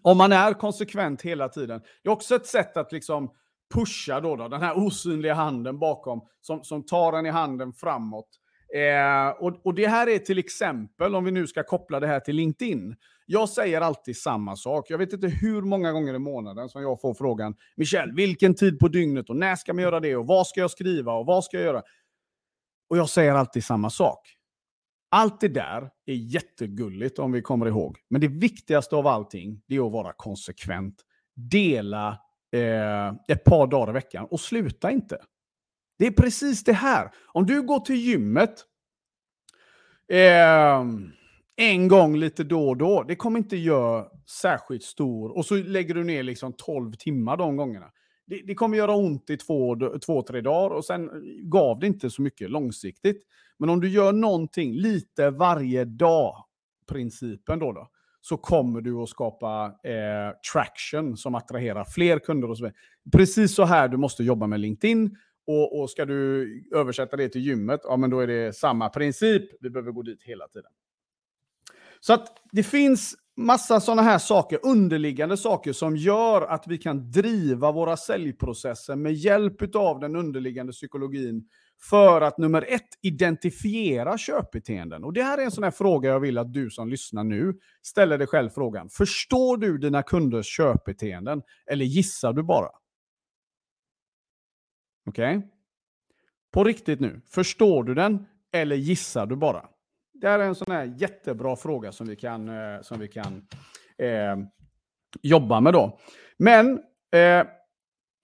om 0.01 0.17
man 0.17 0.31
är 0.31 0.53
konsekvent 0.53 1.21
hela 1.21 1.49
tiden. 1.49 1.81
Det 2.03 2.09
är 2.09 2.13
också 2.13 2.35
ett 2.35 2.45
sätt 2.45 2.77
att 2.77 2.91
liksom 2.91 3.31
pusha 3.73 4.19
då, 4.19 4.35
då 4.35 4.47
den 4.47 4.61
här 4.61 4.77
osynliga 4.77 5.33
handen 5.33 5.79
bakom 5.79 6.21
som, 6.41 6.63
som 6.63 6.85
tar 6.85 7.11
den 7.11 7.25
i 7.25 7.29
handen 7.29 7.73
framåt. 7.73 8.29
Eh, 8.75 9.43
och, 9.43 9.65
och 9.65 9.73
det 9.73 9.87
här 9.87 10.09
är 10.09 10.19
till 10.19 10.37
exempel, 10.37 11.15
om 11.15 11.23
vi 11.23 11.31
nu 11.31 11.47
ska 11.47 11.63
koppla 11.63 11.99
det 11.99 12.07
här 12.07 12.19
till 12.19 12.35
LinkedIn. 12.35 12.95
Jag 13.25 13.49
säger 13.49 13.81
alltid 13.81 14.17
samma 14.17 14.55
sak. 14.55 14.89
Jag 14.89 14.97
vet 14.97 15.13
inte 15.13 15.27
hur 15.27 15.61
många 15.61 15.91
gånger 15.91 16.13
i 16.13 16.19
månaden 16.19 16.69
som 16.69 16.81
jag 16.81 17.01
får 17.01 17.13
frågan, 17.13 17.55
Michel, 17.75 18.11
vilken 18.15 18.55
tid 18.55 18.79
på 18.79 18.87
dygnet 18.87 19.29
och 19.29 19.35
när 19.35 19.55
ska 19.55 19.73
man 19.73 19.83
göra 19.83 19.99
det 19.99 20.15
och 20.15 20.27
vad 20.27 20.47
ska 20.47 20.59
jag 20.59 20.71
skriva 20.71 21.13
och 21.13 21.25
vad 21.25 21.43
ska 21.43 21.57
jag 21.57 21.65
göra? 21.65 21.81
Och 22.89 22.97
jag 22.97 23.09
säger 23.09 23.31
alltid 23.31 23.63
samma 23.63 23.89
sak. 23.89 24.19
Allt 25.11 25.41
det 25.41 25.47
där 25.47 25.89
är 26.05 26.13
jättegulligt 26.13 27.19
om 27.19 27.31
vi 27.31 27.41
kommer 27.41 27.65
ihåg. 27.65 27.97
Men 28.09 28.21
det 28.21 28.27
viktigaste 28.27 28.95
av 28.95 29.07
allting, 29.07 29.61
det 29.67 29.75
är 29.75 29.85
att 29.85 29.91
vara 29.91 30.13
konsekvent. 30.13 30.95
Dela 31.35 32.19
Eh, 32.55 33.13
ett 33.27 33.43
par 33.43 33.67
dagar 33.67 33.89
i 33.89 33.93
veckan 33.93 34.27
och 34.31 34.39
sluta 34.39 34.91
inte. 34.91 35.17
Det 35.99 36.07
är 36.07 36.11
precis 36.11 36.63
det 36.63 36.73
här. 36.73 37.11
Om 37.27 37.45
du 37.45 37.61
går 37.61 37.79
till 37.79 37.95
gymmet 37.95 38.65
eh, 40.07 40.85
en 41.55 41.87
gång 41.87 42.17
lite 42.17 42.43
då 42.43 42.69
och 42.69 42.77
då, 42.77 43.03
det 43.03 43.15
kommer 43.15 43.39
inte 43.39 43.57
göra 43.57 44.05
särskilt 44.25 44.83
stor... 44.83 45.37
Och 45.37 45.45
så 45.45 45.55
lägger 45.55 45.93
du 45.93 46.03
ner 46.03 46.23
liksom 46.23 46.53
12 46.53 46.93
timmar 46.93 47.37
de 47.37 47.57
gångerna. 47.57 47.91
Det, 48.25 48.41
det, 48.45 48.55
kommer 48.55 48.77
göra 48.77 48.95
ont 48.95 49.29
i 49.29 49.37
två, 49.37 49.75
två, 50.05 50.21
tre 50.21 50.41
dagar 50.41 50.75
och 50.75 50.85
sen 50.85 51.09
gav 51.49 51.79
det 51.79 51.87
inte 51.87 52.09
så 52.09 52.21
mycket 52.21 52.49
långsiktigt. 52.49 53.23
Men 53.59 53.69
om 53.69 53.81
du 53.81 53.89
gör 53.89 54.13
någonting 54.13 54.73
lite 54.73 55.29
varje 55.29 55.85
dag, 55.85 56.45
principen 56.87 57.59
då, 57.59 57.71
då 57.71 57.89
så 58.27 58.37
kommer 58.37 58.81
du 58.81 58.95
att 58.95 59.09
skapa 59.09 59.65
eh, 59.83 60.37
traction 60.53 61.17
som 61.17 61.35
attraherar 61.35 61.85
fler 61.85 62.19
kunder 62.19 62.49
och 62.49 62.57
så 62.57 62.63
vidare. 62.63 62.77
Precis 63.11 63.55
så 63.55 63.63
här 63.63 63.87
du 63.87 63.97
måste 63.97 64.23
jobba 64.23 64.47
med 64.47 64.59
LinkedIn 64.59 65.17
och, 65.47 65.79
och 65.79 65.89
ska 65.89 66.05
du 66.05 66.47
översätta 66.75 67.17
det 67.17 67.29
till 67.29 67.41
gymmet, 67.41 67.81
ja 67.83 67.97
men 67.97 68.09
då 68.09 68.19
är 68.19 68.27
det 68.27 68.55
samma 68.55 68.89
princip. 68.89 69.43
Vi 69.59 69.69
behöver 69.69 69.91
gå 69.91 70.01
dit 70.01 70.23
hela 70.23 70.47
tiden. 70.47 70.71
Så 71.99 72.13
att 72.13 72.27
det 72.51 72.63
finns 72.63 73.15
massa 73.37 73.79
sådana 73.79 74.01
här 74.01 74.17
saker, 74.17 74.59
underliggande 74.63 75.37
saker 75.37 75.73
som 75.73 75.97
gör 75.97 76.41
att 76.41 76.67
vi 76.67 76.77
kan 76.77 77.11
driva 77.11 77.71
våra 77.71 77.97
säljprocesser 77.97 78.95
med 78.95 79.13
hjälp 79.13 79.75
av 79.75 79.99
den 79.99 80.15
underliggande 80.15 80.73
psykologin 80.73 81.49
för 81.89 82.21
att 82.21 82.37
nummer 82.37 82.65
ett, 82.67 82.89
identifiera 83.01 84.17
köpbeteenden. 84.17 85.03
Och 85.03 85.13
det 85.13 85.23
här 85.23 85.37
är 85.37 85.43
en 85.43 85.51
sån 85.51 85.63
här 85.63 85.71
fråga 85.71 86.09
jag 86.09 86.19
vill 86.19 86.37
att 86.37 86.53
du 86.53 86.69
som 86.69 86.89
lyssnar 86.89 87.23
nu 87.23 87.59
ställer 87.81 88.17
dig 88.17 88.27
själv 88.27 88.49
frågan. 88.49 88.89
Förstår 88.89 89.57
du 89.57 89.77
dina 89.77 90.03
kunders 90.03 90.45
köpbeteenden 90.45 91.41
eller 91.71 91.85
gissar 91.85 92.33
du 92.33 92.43
bara? 92.43 92.69
Okej? 95.05 95.37
Okay? 95.37 95.49
På 96.51 96.63
riktigt 96.63 96.99
nu, 96.99 97.21
förstår 97.29 97.83
du 97.83 97.93
den 97.93 98.25
eller 98.51 98.75
gissar 98.75 99.25
du 99.25 99.35
bara? 99.35 99.69
Det 100.21 100.27
här 100.27 100.39
är 100.39 100.43
en 100.43 100.55
sån 100.55 100.71
här 100.71 100.93
jättebra 100.97 101.55
fråga 101.55 101.91
som 101.91 102.07
vi 102.07 102.15
kan, 102.15 102.49
eh, 102.49 102.81
som 102.81 102.99
vi 102.99 103.07
kan 103.07 103.47
eh, 103.97 104.37
jobba 105.21 105.59
med 105.59 105.73
då. 105.73 105.99
Men 106.37 106.79
eh, 107.11 107.47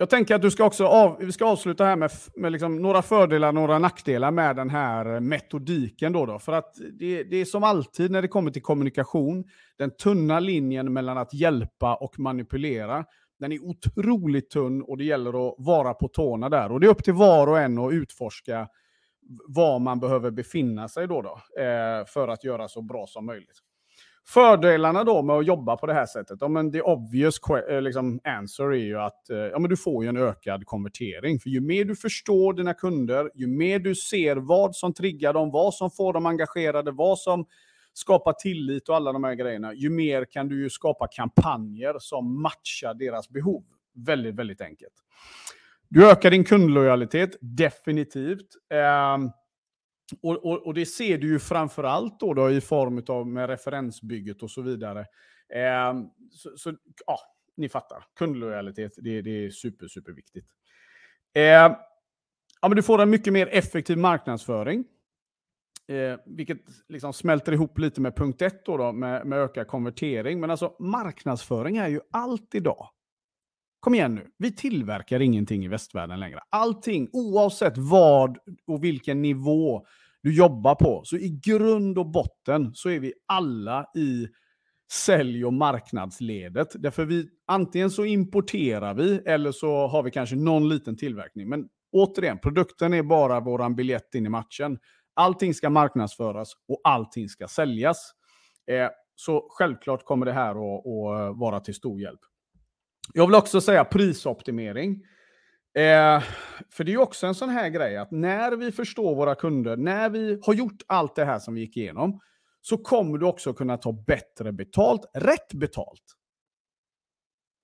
jag 0.01 0.10
tänker 0.10 0.36
att 0.36 0.41
du 0.41 0.51
ska 0.51 0.65
också 0.65 0.86
av, 0.86 1.17
vi 1.19 1.31
ska 1.31 1.45
avsluta 1.45 1.86
här 1.86 1.95
med, 1.95 2.12
med 2.36 2.51
liksom 2.51 2.81
några 2.81 3.01
fördelar 3.01 3.48
och 3.48 3.53
några 3.53 3.79
nackdelar 3.79 4.31
med 4.31 4.55
den 4.55 4.69
här 4.69 5.13
eh, 5.13 5.19
metodiken. 5.19 6.13
Då, 6.13 6.25
då. 6.25 6.39
För 6.39 6.51
att 6.51 6.74
det, 7.00 7.24
det, 7.24 7.38
är 7.38 7.45
som 7.45 7.63
alltid 7.63 8.12
när 8.12 8.21
det 8.21 8.27
kommer 8.27 8.51
till 8.51 8.62
kommunikation, 8.62 9.43
den 9.77 9.91
tunna 9.91 10.39
linjen 10.39 10.93
mellan 10.93 11.17
att 11.17 11.33
hjälpa 11.33 11.95
och 11.95 12.19
manipulera. 12.19 13.05
Den 13.39 13.51
är 13.51 13.63
otroligt 13.63 14.50
tunn 14.50 14.81
och 14.81 14.98
det 14.98 15.03
gäller 15.03 15.48
att 15.48 15.55
vara 15.57 15.93
på 15.93 16.07
tårna 16.07 16.50
där. 16.50 16.71
Och 16.71 16.79
det 16.79 16.88
är 16.88 16.91
upp 16.91 17.03
till 17.03 17.13
var 17.13 17.48
och 17.48 17.60
en 17.60 17.77
att 17.77 17.93
utforska 17.93 18.67
var 19.47 19.79
man 19.79 19.99
behöver 19.99 20.31
befinna 20.31 20.87
sig 20.87 21.07
då, 21.07 21.21
då 21.21 21.61
eh, 21.61 22.05
för 22.05 22.27
att 22.27 22.43
göra 22.43 22.67
så 22.67 22.81
bra 22.81 23.07
som 23.07 23.25
möjligt. 23.25 23.61
Fördelarna 24.27 25.03
då 25.03 25.21
med 25.21 25.35
att 25.35 25.45
jobba 25.45 25.77
på 25.77 25.85
det 25.85 25.93
här 25.93 26.05
sättet, 26.05 26.37
ja, 26.41 26.47
men 26.47 26.71
the 26.71 26.81
obvious 26.81 27.39
eh, 27.69 27.81
liksom, 27.81 28.19
answer 28.23 28.73
är 28.73 28.85
ju 28.85 28.99
att 28.99 29.29
eh, 29.29 29.37
ja, 29.37 29.59
men 29.59 29.69
du 29.69 29.77
får 29.77 30.03
ju 30.03 30.09
en 30.09 30.17
ökad 30.17 30.65
konvertering. 30.65 31.39
För 31.39 31.49
ju 31.49 31.61
mer 31.61 31.85
du 31.85 31.95
förstår 31.95 32.53
dina 32.53 32.73
kunder, 32.73 33.31
ju 33.35 33.47
mer 33.47 33.79
du 33.79 33.95
ser 33.95 34.35
vad 34.35 34.75
som 34.75 34.93
triggar 34.93 35.33
dem, 35.33 35.51
vad 35.51 35.73
som 35.73 35.91
får 35.91 36.13
dem 36.13 36.25
engagerade, 36.25 36.91
vad 36.91 37.19
som 37.19 37.45
skapar 37.93 38.33
tillit 38.33 38.89
och 38.89 38.95
alla 38.95 39.11
de 39.11 39.23
här 39.23 39.35
grejerna, 39.35 39.73
ju 39.73 39.89
mer 39.89 40.25
kan 40.25 40.47
du 40.47 40.63
ju 40.63 40.69
skapa 40.69 41.07
kampanjer 41.07 41.95
som 41.99 42.41
matchar 42.41 42.93
deras 42.93 43.29
behov. 43.29 43.63
Väldigt, 43.95 44.35
väldigt 44.35 44.61
enkelt. 44.61 44.93
Du 45.93 46.12
ökar 46.12 46.31
din 46.31 46.43
kundlojalitet, 46.43 47.38
definitivt. 47.41 48.48
Eh, 48.74 49.17
och, 50.21 50.45
och, 50.45 50.67
och, 50.67 50.74
det 50.74 50.86
ser 50.86 51.17
du 51.17 51.27
ju 51.27 51.39
framför 51.39 51.83
allt 51.83 52.19
då, 52.19 52.33
då 52.33 52.51
i 52.51 52.62
form 52.62 53.03
av 53.07 53.27
med 53.27 53.50
referensbygget 53.50 54.43
och 54.43 54.51
så 54.51 54.62
vidare. 54.62 55.00
Eh, 55.55 55.93
så, 56.31 56.57
så, 56.57 56.74
ja, 57.05 57.19
ni 57.57 57.69
fattar. 57.69 58.03
Kundlojalitet, 58.19 58.91
det, 58.98 59.21
det 59.21 59.45
är 59.45 59.50
super, 59.50 59.88
super 59.88 60.12
viktigt. 60.12 60.45
Eh, 61.36 61.43
ja, 62.62 62.67
men 62.67 62.75
du 62.75 62.83
får 62.83 63.01
en 63.01 63.10
mycket 63.10 63.33
mer 63.33 63.48
effektiv 63.51 63.98
marknadsföring. 63.98 64.86
Eh, 65.88 66.19
vilket 66.25 66.62
liksom 66.89 67.13
smälter 67.13 67.51
ihop 67.51 67.79
lite 67.79 68.01
med 68.01 68.15
punkt 68.15 68.41
ett 68.41 68.65
då, 68.65 68.77
då 68.77 68.91
med, 68.91 69.25
med 69.25 69.39
ökad 69.39 69.67
konvertering. 69.67 70.39
Men 70.39 70.51
alltså 70.51 70.75
marknadsföring 70.79 71.77
är 71.77 71.88
ju 71.88 72.00
allt 72.12 72.55
idag. 72.55 72.89
Kom 73.81 73.93
igen 73.93 74.15
nu, 74.15 74.27
vi 74.38 74.55
tillverkar 74.55 75.19
ingenting 75.19 75.65
i 75.65 75.67
västvärlden 75.67 76.19
längre. 76.19 76.39
Allting, 76.50 77.09
oavsett 77.13 77.77
vad 77.77 78.38
och 78.67 78.83
vilken 78.83 79.21
nivå 79.21 79.85
du 80.21 80.35
jobbar 80.35 80.75
på, 80.75 81.01
så 81.05 81.17
i 81.17 81.39
grund 81.43 81.97
och 81.97 82.11
botten 82.11 82.71
så 82.73 82.89
är 82.89 83.00
vi 83.00 83.13
alla 83.25 83.85
i 83.95 84.27
sälj 84.91 85.45
och 85.45 85.53
marknadsledet. 85.53 86.67
Därför 86.73 87.05
vi, 87.05 87.29
antingen 87.47 87.91
så 87.91 88.05
importerar 88.05 88.93
vi 88.93 89.21
eller 89.25 89.51
så 89.51 89.88
har 89.88 90.03
vi 90.03 90.11
kanske 90.11 90.35
någon 90.35 90.69
liten 90.69 90.97
tillverkning. 90.97 91.50
Men 91.50 91.67
återigen, 91.91 92.39
produkten 92.39 92.93
är 92.93 93.03
bara 93.03 93.39
våran 93.39 93.75
biljett 93.75 94.15
in 94.15 94.25
i 94.25 94.29
matchen. 94.29 94.79
Allting 95.13 95.53
ska 95.53 95.69
marknadsföras 95.69 96.53
och 96.67 96.81
allting 96.83 97.29
ska 97.29 97.47
säljas. 97.47 98.11
Eh, 98.71 98.89
så 99.15 99.47
självklart 99.50 100.05
kommer 100.05 100.25
det 100.25 100.33
här 100.33 100.51
att, 100.51 100.88
att 100.88 101.38
vara 101.38 101.59
till 101.59 101.75
stor 101.75 102.01
hjälp. 102.01 102.19
Jag 103.13 103.27
vill 103.27 103.36
också 103.36 103.62
säga 103.62 103.86
prisoptimering. 103.86 105.03
Eh, 105.77 106.24
för 106.72 106.84
det 106.84 106.93
är 106.93 106.98
också 106.98 107.27
en 107.27 107.36
sån 107.36 107.50
här 107.50 107.70
grej 107.70 107.98
att 107.98 108.12
när 108.12 108.51
vi 108.51 108.72
förstår 108.72 109.15
våra 109.15 109.36
kunder, 109.36 109.77
när 109.77 110.10
vi 110.10 110.39
har 110.46 110.53
gjort 110.53 110.81
allt 110.88 111.15
det 111.15 111.25
här 111.25 111.39
som 111.39 111.53
vi 111.53 111.62
gick 111.62 111.77
igenom, 111.77 112.20
så 112.62 112.77
kommer 112.77 113.17
du 113.17 113.25
också 113.25 113.53
kunna 113.53 113.77
ta 113.77 113.91
bättre 114.08 114.51
betalt, 114.51 115.01
rätt 115.13 115.53
betalt. 115.53 116.03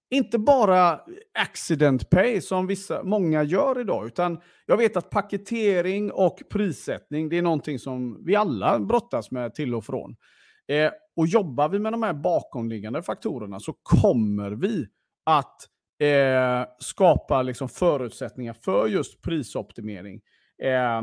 Inte 0.09 0.39
bara 0.39 1.01
accident 1.39 2.09
pay 2.09 2.41
som 2.41 2.67
vissa, 2.67 3.03
många 3.03 3.43
gör 3.43 3.79
idag, 3.79 4.07
utan 4.07 4.41
jag 4.65 4.77
vet 4.77 4.97
att 4.97 5.09
paketering 5.09 6.11
och 6.11 6.41
prissättning, 6.49 7.29
det 7.29 7.37
är 7.37 7.41
någonting 7.41 7.79
som 7.79 8.25
vi 8.25 8.35
alla 8.35 8.79
brottas 8.79 9.31
med 9.31 9.55
till 9.55 9.75
och 9.75 9.85
från. 9.85 10.15
Eh, 10.67 10.91
och 11.15 11.27
jobbar 11.27 11.69
vi 11.69 11.79
med 11.79 11.93
de 11.93 12.03
här 12.03 12.13
bakomliggande 12.13 13.03
faktorerna 13.03 13.59
så 13.59 13.73
kommer 13.73 14.51
vi 14.51 14.87
att 15.27 15.67
eh, 15.99 16.65
skapa 16.79 17.41
liksom 17.41 17.69
förutsättningar 17.69 18.53
för 18.53 18.87
just 18.87 19.21
prisoptimering 19.21 20.21
eh, 20.63 20.97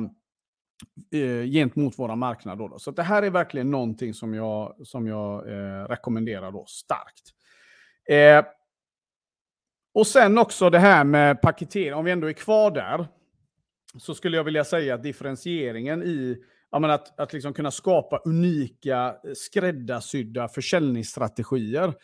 eh, 1.21 1.45
gentemot 1.45 1.99
våra 1.99 2.17
marknader. 2.17 2.69
Då. 2.69 2.79
Så 2.79 2.91
det 2.91 3.03
här 3.03 3.23
är 3.23 3.31
verkligen 3.31 3.71
någonting 3.71 4.15
som 4.15 4.35
jag, 4.35 4.87
som 4.87 5.07
jag 5.07 5.49
eh, 5.49 5.89
rekommenderar 5.89 6.53
då 6.53 6.65
starkt. 6.67 7.31
Eh, 8.09 8.45
och 9.95 10.07
sen 10.07 10.39
också 10.39 10.71
det 10.71 10.79
här 10.79 11.05
med 11.05 11.43
paketering, 11.43 11.95
om 11.95 12.05
vi 12.05 12.11
ändå 12.11 12.27
är 12.27 12.33
kvar 12.33 12.71
där, 12.71 13.07
så 13.99 14.15
skulle 14.15 14.37
jag 14.37 14.45
vilja 14.45 14.65
säga 14.65 14.95
att 14.95 15.03
differentieringen 15.03 16.03
i 16.03 16.45
menar, 16.81 16.95
att, 16.95 17.21
att 17.21 17.33
liksom 17.33 17.55
kunna 17.55 17.71
skapa 17.71 18.19
unika 18.25 19.17
eh, 19.25 19.33
skräddarsydda 19.35 20.49
försäljningsstrategier. 20.49 21.95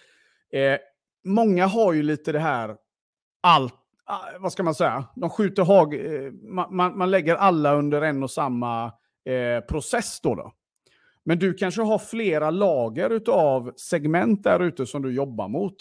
Eh, 0.53 0.79
många 1.25 1.67
har 1.67 1.93
ju 1.93 2.03
lite 2.03 2.33
det 2.33 2.39
här, 2.39 2.77
allt, 3.41 3.75
ah, 4.05 4.21
vad 4.39 4.53
ska 4.53 4.62
man 4.62 4.75
säga, 4.75 5.05
de 5.17 5.31
skjuter 5.31 5.62
hag, 5.62 5.95
eh, 5.95 6.33
man, 6.71 6.99
man, 6.99 7.11
lägger 7.11 7.35
alla 7.37 7.75
under 7.75 8.03
en 8.03 8.23
och 8.23 8.31
samma 8.31 8.93
eh, 9.25 9.61
process 9.69 10.21
då, 10.21 10.35
då. 10.35 10.53
Men 11.25 11.39
du 11.39 11.55
kanske 11.55 11.83
har 11.83 11.99
flera 11.99 12.50
lager 12.50 13.31
av 13.31 13.73
segment 13.77 14.45
där 14.45 14.61
ute 14.61 14.87
som 14.87 15.03
du 15.03 15.12
jobbar 15.12 15.49
mot. 15.49 15.77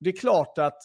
Det 0.00 0.10
är 0.10 0.16
klart 0.16 0.58
att 0.58 0.82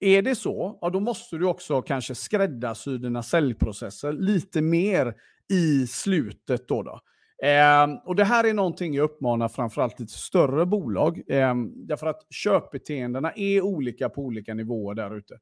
är 0.00 0.22
det 0.22 0.34
så, 0.34 0.78
ja, 0.80 0.90
då 0.90 1.00
måste 1.00 1.36
du 1.36 1.46
också 1.46 1.82
kanske 1.82 2.14
skräddarsy 2.14 2.98
dina 2.98 3.22
säljprocesser 3.22 4.12
lite 4.12 4.62
mer 4.62 5.14
i 5.48 5.86
slutet. 5.86 6.68
Då, 6.68 6.82
då. 6.82 7.00
Eh, 7.42 7.86
och 8.04 8.16
Det 8.16 8.24
här 8.24 8.44
är 8.44 8.54
någonting 8.54 8.94
jag 8.94 9.04
uppmanar 9.04 9.48
framförallt 9.48 10.00
lite 10.00 10.12
större 10.12 10.66
bolag. 10.66 11.22
Eh, 11.28 11.54
därför 11.74 12.06
att 12.06 12.26
köpbeteendena 12.30 13.32
är 13.32 13.62
olika 13.62 14.08
på 14.08 14.22
olika 14.22 14.54
nivåer 14.54 14.94
där 14.94 15.16
ute. 15.16 15.38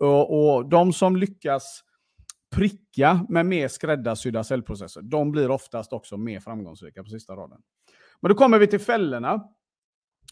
Och, 0.00 0.54
och 0.56 0.68
de 0.68 0.92
som 0.92 1.16
lyckas 1.16 1.84
pricka 2.56 3.26
med 3.28 3.46
mer 3.46 3.68
skräddarsydda 3.68 4.44
säljprocesser, 4.44 5.02
de 5.02 5.32
blir 5.32 5.50
oftast 5.50 5.92
också 5.92 6.16
mer 6.16 6.40
framgångsrika 6.40 7.02
på 7.02 7.10
sista 7.10 7.36
raden. 7.36 7.58
Men 8.20 8.28
då 8.28 8.34
kommer 8.34 8.58
vi 8.58 8.66
till 8.66 8.80
fällorna. 8.80 9.48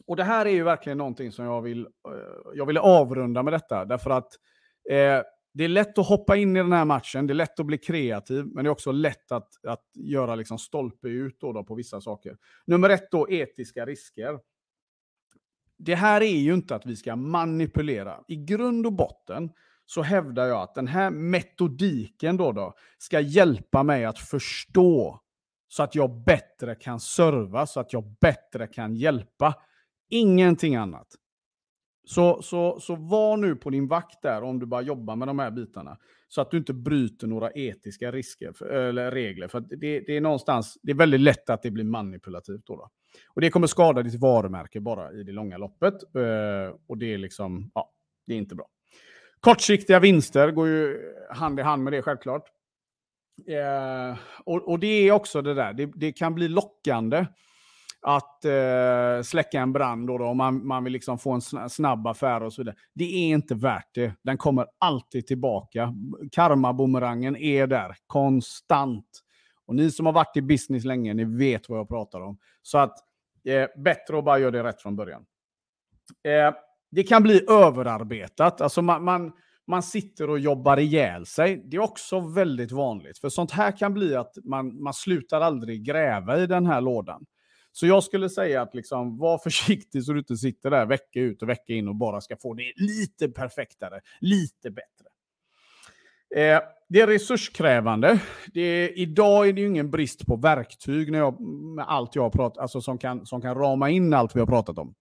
Och 0.07 0.17
det 0.17 0.25
här 0.25 0.47
är 0.47 0.51
ju 0.51 0.63
verkligen 0.63 0.99
någonting 0.99 1.33
som 1.33 1.45
jag 1.45 1.63
vill, 1.63 1.81
eh, 1.81 2.53
jag 2.55 2.67
vill 2.67 2.79
avrunda 2.79 3.43
med 3.43 3.53
detta. 3.53 3.85
Därför 3.85 4.11
att 4.11 4.33
eh, 4.91 5.23
det 5.53 5.65
är 5.65 5.69
lätt 5.69 5.99
att 5.99 6.07
hoppa 6.07 6.37
in 6.37 6.57
i 6.57 6.59
den 6.59 6.73
här 6.73 6.85
matchen, 6.85 7.27
det 7.27 7.33
är 7.33 7.35
lätt 7.35 7.61
att 7.61 7.67
bli 7.67 7.79
kreativ, 7.79 8.47
men 8.47 8.65
det 8.65 8.69
är 8.69 8.73
också 8.73 8.93
lätt 8.93 9.33
att, 9.33 9.65
att 9.67 9.85
göra 9.95 10.35
liksom 10.35 10.59
stolpe 10.59 11.09
ut 11.09 11.41
då, 11.41 11.53
då 11.53 11.65
på 11.65 11.75
vissa 11.75 12.01
saker. 12.01 12.37
Nummer 12.67 12.91
ett 12.91 13.11
då, 13.11 13.31
etiska 13.31 13.87
risker. 13.87 14.39
Det 15.79 15.95
här 15.95 16.21
är 16.21 16.39
ju 16.39 16.55
inte 16.55 16.75
att 16.75 16.87
vi 16.87 16.97
ska 16.97 17.17
manipulera. 17.17 18.21
I 18.29 18.37
grund 18.37 18.87
och 18.87 18.93
botten 18.93 19.51
så 19.87 20.03
hävdar 20.03 20.47
jag 20.47 20.63
att 20.63 20.75
den 20.75 20.87
här 20.87 21.11
metodiken 21.11 22.37
då, 22.37 22.53
då 22.53 22.75
ska 22.99 23.21
hjälpa 23.21 23.83
mig 23.83 24.05
att 24.05 24.19
förstå 24.19 25.21
så 25.69 25.83
att 25.83 25.95
jag 25.95 26.25
bättre 26.25 26.75
kan 26.75 27.01
serva, 27.01 27.67
så 27.67 27.81
att 27.81 27.93
jag 27.93 28.15
bättre 28.21 28.67
kan 28.67 28.95
hjälpa. 28.95 29.55
Ingenting 30.11 30.77
annat. 30.77 31.07
Så, 32.09 32.43
så, 32.43 32.81
så 32.81 32.95
var 32.95 33.37
nu 33.37 33.57
på 33.57 33.71
din 33.71 33.89
vakt 33.89 34.23
där 34.23 34.43
om 34.43 34.59
du 34.59 34.67
bara 34.67 34.83
jobbar 34.83 35.17
med 35.17 35.29
de 35.29 35.39
här 35.39 35.51
bitarna. 35.51 35.99
Så 36.29 36.41
att 36.41 36.51
du 36.51 36.57
inte 36.57 36.75
bryter 36.75 37.27
några 37.27 37.51
etiska 37.51 38.13
risker, 38.13 38.53
för, 38.53 38.67
eller 38.67 39.11
regler. 39.11 39.49
För 39.49 39.61
det, 39.61 40.01
det, 40.01 40.17
är 40.17 40.21
någonstans, 40.21 40.79
det 40.83 40.93
är 40.93 40.97
väldigt 40.97 41.21
lätt 41.21 41.51
att 41.51 41.63
det 41.63 41.71
blir 41.71 41.85
manipulativt. 41.85 42.67
Då, 42.67 42.77
då. 42.77 42.91
Och 43.35 43.41
det 43.41 43.51
kommer 43.51 43.67
skada 43.67 44.03
ditt 44.03 44.21
varumärke 44.21 44.81
bara 44.81 45.13
i 45.13 45.23
det 45.23 45.33
långa 45.33 45.59
loppet. 45.59 45.95
Eh, 45.95 46.75
och 46.87 46.99
det 46.99 47.15
är 47.15 47.19
liksom, 47.19 47.71
ja, 47.75 47.93
det 48.27 48.35
är 48.35 48.39
inte 48.39 48.55
bra. 48.55 48.67
Kortsiktiga 49.41 50.01
vinster 50.01 50.51
går 50.51 50.69
ju 50.69 50.99
hand 51.31 51.61
i 51.61 51.63
hand 51.63 51.85
med 51.85 51.93
det 51.93 52.03
självklart. 52.03 52.49
Eh, 53.47 54.19
och, 54.45 54.69
och, 54.69 54.79
det 54.79 55.09
är 55.09 55.13
också 55.13 55.43
det 55.43 55.55
där, 55.55 55.73
det, 55.73 55.91
det 55.95 56.13
kan 56.13 56.35
bli 56.35 56.49
lockande 56.49 57.27
att 58.03 58.45
eh, 58.45 59.23
släcka 59.23 59.61
en 59.61 59.73
brand 59.73 60.07
då, 60.07 60.19
då, 60.19 60.25
om 60.25 60.37
man, 60.37 60.67
man 60.67 60.85
vill 60.85 60.93
liksom 60.93 61.19
få 61.19 61.33
en 61.33 61.71
snabb 61.71 62.07
affär 62.07 62.43
och 62.43 62.53
så 62.53 62.63
vidare. 62.63 62.77
Det 62.95 63.05
är 63.05 63.29
inte 63.29 63.55
värt 63.55 63.95
det. 63.95 64.13
Den 64.23 64.39
kommer 64.39 64.67
alltid 64.79 65.27
tillbaka. 65.27 65.95
Karma-bumerangen 66.33 67.37
är 67.37 67.67
där 67.67 67.97
konstant. 68.07 69.25
Och 69.67 69.75
ni 69.75 69.91
som 69.91 70.07
har 70.07 70.13
varit 70.13 70.37
i 70.37 70.43
business 70.43 70.85
länge, 70.85 71.15
ni 71.15 71.25
vet 71.25 71.69
vad 71.69 71.79
jag 71.79 71.89
pratar 71.89 72.21
om. 72.21 72.39
Så 72.63 72.79
att 72.79 72.99
eh, 73.45 73.83
bättre 73.83 74.19
att 74.19 74.25
bara 74.25 74.39
göra 74.39 74.51
det 74.51 74.63
rätt 74.63 74.83
från 74.83 74.97
början. 74.97 75.25
Eh, 76.25 76.55
det 76.91 77.03
kan 77.03 77.23
bli 77.23 77.51
överarbetat. 77.51 78.61
Alltså 78.61 78.83
man, 78.83 79.05
man, 79.05 79.33
man 79.67 79.83
sitter 79.83 80.31
och 80.31 80.39
jobbar 80.39 80.79
ihjäl 80.79 81.27
sig. 81.27 81.63
Det 81.65 81.77
är 81.77 81.81
också 81.81 82.21
väldigt 82.21 82.73
vanligt. 82.73 83.19
För 83.19 83.29
sånt 83.29 83.51
här 83.51 83.77
kan 83.77 83.95
bli 83.95 84.17
att 84.17 84.35
man, 84.45 84.83
man 84.83 84.95
slutar 84.95 85.41
aldrig 85.41 85.85
gräva 85.85 86.39
i 86.39 86.47
den 86.47 86.67
här 86.67 86.81
lådan. 86.81 87.27
Så 87.81 87.87
jag 87.87 88.05
skulle 88.05 88.29
säga 88.29 88.63
att 88.63 88.75
liksom, 88.75 89.19
var 89.19 89.39
försiktig 89.45 90.05
så 90.05 90.13
du 90.13 90.19
inte 90.19 90.37
sitter 90.37 90.71
där 90.71 90.87
vecka 90.87 91.21
ut 91.21 91.43
och 91.43 91.49
vecka 91.49 91.73
in 91.73 91.89
och 91.89 91.95
bara 91.97 92.21
ska 92.21 92.37
få 92.37 92.55
det 92.55 92.73
lite 92.77 93.29
perfektare, 93.29 94.01
lite 94.21 94.71
bättre. 94.71 95.07
Eh, 96.37 96.61
det 96.89 97.01
är 97.01 97.07
resurskrävande. 97.07 98.21
Det 98.55 98.61
är, 98.61 98.99
idag 98.99 99.49
är 99.49 99.53
det 99.53 99.61
ju 99.61 99.67
ingen 99.67 99.91
brist 99.91 100.27
på 100.27 100.37
verktyg 100.37 101.13
när 101.13 101.19
jag, 101.19 101.41
med 101.77 101.85
allt 101.89 102.15
jag 102.15 102.23
har 102.23 102.31
pratat, 102.31 102.59
alltså 102.59 102.81
som 102.81 102.99
kan, 102.99 103.27
som 103.27 103.41
kan 103.41 103.55
rama 103.55 103.91
in 103.91 104.15
allt 104.15 104.37
vi 104.37 104.41
har 104.41 104.47
pratat 104.47 104.79
om. 104.79 104.95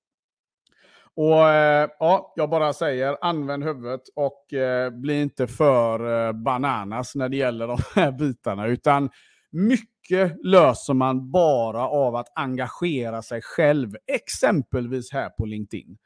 Och 1.15 1.49
eh, 1.49 1.89
ja, 1.99 2.33
Jag 2.35 2.49
bara 2.49 2.73
säger, 2.73 3.17
använd 3.21 3.63
huvudet 3.63 4.01
och 4.15 4.53
eh, 4.53 4.89
bli 4.89 5.21
inte 5.21 5.47
för 5.47 6.27
eh, 6.27 6.33
bananas 6.33 7.15
när 7.15 7.29
det 7.29 7.37
gäller 7.37 7.67
de 7.67 7.77
här 7.95 8.11
bitarna. 8.11 8.67
Utan 8.67 9.09
mycket 9.51 9.96
löser 10.43 10.93
man 10.93 11.31
bara 11.31 11.87
av 11.87 12.15
att 12.15 12.31
engagera 12.35 13.21
sig 13.21 13.41
själv, 13.41 13.95
exempelvis 14.07 15.11
här 15.11 15.29
på 15.29 15.45
LinkedIn. 15.45 15.97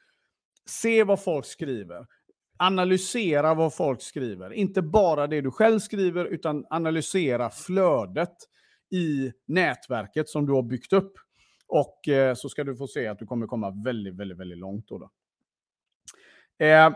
Se 0.66 1.04
vad 1.04 1.24
folk 1.24 1.46
skriver. 1.46 2.06
Analysera 2.58 3.54
vad 3.54 3.74
folk 3.74 4.02
skriver. 4.02 4.54
Inte 4.54 4.82
bara 4.82 5.28
det 5.28 5.42
du 5.42 5.52
själv 5.52 5.80
skriver, 5.80 6.26
utan 6.26 6.66
analysera 6.70 7.50
flödet 7.50 8.36
i 8.92 9.32
nätverket 9.48 10.30
som 10.30 10.46
du 10.46 10.54
har 10.54 10.64
byggt 10.64 10.94
upp. 10.94 11.14
Och 11.68 12.08
eh, 12.08 12.36
så 12.36 12.50
ska 12.50 12.64
du 12.64 12.76
få 12.76 12.88
se 12.88 13.08
att 13.08 13.20
du 13.20 13.26
kommer 13.26 13.48
komma 13.48 13.70
väldigt, 13.86 14.16
väldigt, 14.16 14.38
väldigt 14.38 14.58
långt. 14.58 14.88
Då, 14.88 14.98
då. 14.98 15.10
Eh, 16.66 16.94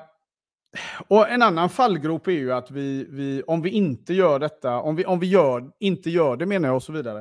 och 1.07 1.29
en 1.29 1.41
annan 1.41 1.69
fallgrop 1.69 2.27
är 2.27 2.31
ju 2.31 2.53
att 2.53 2.71
vi, 2.71 3.07
vi, 3.09 3.43
om 3.43 3.61
vi 3.61 3.69
inte 3.69 4.13
gör 4.13 4.39
detta, 4.39 4.79
om 4.79 4.95
vi, 4.95 5.05
om 5.05 5.19
vi 5.19 5.27
gör, 5.27 5.71
inte 5.79 6.09
gör 6.09 6.37
det 6.37 6.45
menar 6.45 6.69
jag 6.69 6.75
och 6.75 6.83
så 6.83 6.91
vidare, 6.91 7.19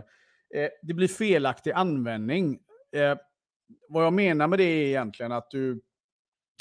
eh, 0.54 0.68
det 0.82 0.94
blir 0.94 1.08
felaktig 1.08 1.70
användning. 1.70 2.58
Eh, 2.96 3.18
vad 3.88 4.04
jag 4.04 4.12
menar 4.12 4.46
med 4.46 4.58
det 4.58 4.64
är 4.64 4.86
egentligen 4.86 5.32
att 5.32 5.50
du, 5.50 5.80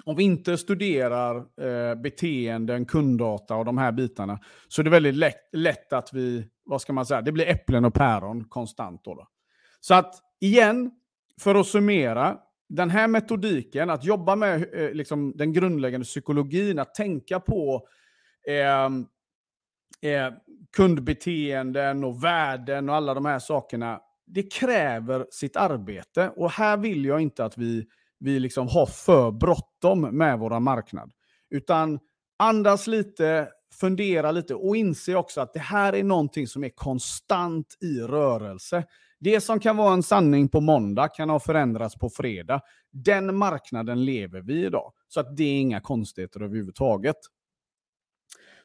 om 0.06 0.16
vi 0.16 0.24
inte 0.24 0.58
studerar 0.58 1.36
eh, 1.38 1.96
beteenden, 1.96 2.86
kunddata 2.86 3.56
och 3.56 3.66
de 3.66 3.78
här 3.78 3.92
bitarna, 3.92 4.40
så 4.68 4.82
är 4.82 4.84
det 4.84 4.90
väldigt 4.90 5.16
lätt, 5.16 5.50
lätt 5.52 5.94
att 5.94 6.14
vi, 6.14 6.48
vad 6.66 6.82
ska 6.82 6.94
man 6.94 7.06
säga, 7.06 7.22
det 7.22 7.32
blir 7.32 7.48
äpplen 7.48 7.86
och 7.86 7.94
päron 7.94 8.44
konstant. 8.44 9.04
Då, 9.04 9.16
då. 9.16 9.28
Så 9.80 9.94
att 9.94 10.16
igen, 10.40 10.92
för 11.42 11.56
att 11.56 11.68
summera, 11.68 12.38
den 12.76 12.90
här 12.90 13.08
metodiken, 13.08 13.90
att 13.90 14.04
jobba 14.04 14.36
med 14.36 14.74
eh, 14.74 14.92
liksom, 14.92 15.34
den 15.36 15.54
grundläggande 15.54 16.06
psykologin, 16.06 16.80
att 16.80 16.96
tänka 16.96 17.40
på 17.40 17.88
eh, 18.48 18.86
eh, 20.12 20.34
kundbeteenden 20.76 22.04
och 22.04 22.24
värden 22.24 22.90
och 22.90 22.96
alla 22.96 23.14
de 23.14 23.26
här 23.26 23.40
sakerna, 23.40 24.00
det 24.26 24.54
kräver 24.54 25.26
sitt 25.32 25.56
arbete. 25.56 26.32
Och 26.36 26.52
här 26.52 26.78
vill 26.78 27.06
jag 27.06 27.22
inte 27.22 27.46
att 27.46 27.58
vi, 27.58 27.86
vi 28.20 28.40
liksom 28.40 28.68
har 28.68 28.86
för 28.86 29.32
bråttom 29.32 30.02
med 30.02 30.40
vår 30.40 30.60
marknad. 30.60 31.12
Utan 31.50 32.00
andas 32.40 32.88
lite, 32.88 33.48
fundera 33.80 34.32
lite 34.32 34.56
och 34.56 34.76
inse 34.76 35.16
också 35.16 35.42
att 35.42 35.54
det 35.54 35.60
här 35.60 35.94
är 35.94 36.04
någonting 36.04 36.48
som 36.48 36.64
är 36.64 36.70
konstant 36.70 37.78
i 37.82 38.00
rörelse. 38.00 38.84
Det 39.24 39.42
som 39.42 39.60
kan 39.60 39.78
vara 39.78 39.94
en 39.94 40.04
sanning 40.04 40.50
på 40.50 40.62
måndag 40.62 41.08
kan 41.08 41.30
ha 41.30 41.40
förändrats 41.40 41.96
på 41.96 42.10
fredag. 42.10 42.62
Den 42.92 43.38
marknaden 43.38 44.06
lever 44.06 44.42
vi 44.42 44.66
idag. 44.66 44.94
Så 45.08 45.20
att 45.20 45.38
det 45.38 45.44
är 45.44 45.60
inga 45.60 45.82
konstigheter 45.82 46.42
överhuvudtaget. 46.42 47.16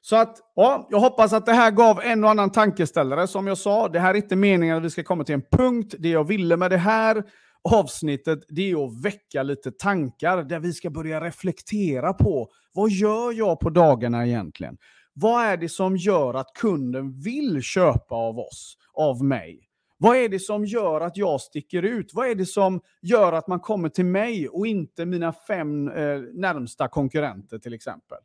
Så 0.00 0.16
att, 0.16 0.36
ja, 0.54 0.88
jag 0.90 1.00
hoppas 1.00 1.32
att 1.32 1.46
det 1.46 1.52
här 1.52 1.70
gav 1.70 2.00
en 2.00 2.24
och 2.24 2.30
annan 2.30 2.52
tankeställare. 2.52 3.26
Som 3.26 3.46
jag 3.46 3.58
sa, 3.58 3.88
det 3.88 4.00
här 4.00 4.10
är 4.10 4.14
inte 4.14 4.36
meningen 4.36 4.76
att 4.76 4.84
vi 4.84 4.90
ska 4.90 5.02
komma 5.04 5.24
till 5.24 5.34
en 5.34 5.44
punkt. 5.52 5.94
Det 5.98 6.08
jag 6.08 6.24
ville 6.24 6.56
med 6.56 6.70
det 6.70 6.76
här 6.76 7.24
avsnittet, 7.72 8.38
det 8.48 8.70
är 8.70 8.86
att 8.86 9.04
väcka 9.04 9.42
lite 9.42 9.72
tankar 9.72 10.42
där 10.42 10.60
vi 10.60 10.72
ska 10.72 10.90
börja 10.90 11.20
reflektera 11.20 12.12
på 12.12 12.48
vad 12.74 12.90
gör 12.90 13.32
jag 13.32 13.60
på 13.60 13.70
dagarna 13.70 14.26
egentligen? 14.26 14.76
Vad 15.12 15.44
är 15.44 15.56
det 15.56 15.68
som 15.68 15.96
gör 15.96 16.34
att 16.34 16.52
kunden 16.54 17.20
vill 17.20 17.62
köpa 17.62 18.14
av 18.14 18.38
oss, 18.38 18.76
av 18.94 19.24
mig? 19.24 19.67
Vad 20.00 20.16
är 20.16 20.28
det 20.28 20.38
som 20.38 20.64
gör 20.64 21.00
att 21.00 21.16
jag 21.16 21.40
sticker 21.40 21.82
ut? 21.82 22.14
Vad 22.14 22.28
är 22.28 22.34
det 22.34 22.46
som 22.46 22.80
gör 23.02 23.32
att 23.32 23.48
man 23.48 23.60
kommer 23.60 23.88
till 23.88 24.04
mig 24.04 24.48
och 24.48 24.66
inte 24.66 25.06
mina 25.06 25.32
fem 25.32 25.88
eh, 25.88 26.20
närmsta 26.34 26.88
konkurrenter 26.88 27.58
till 27.58 27.74
exempel? 27.74 28.18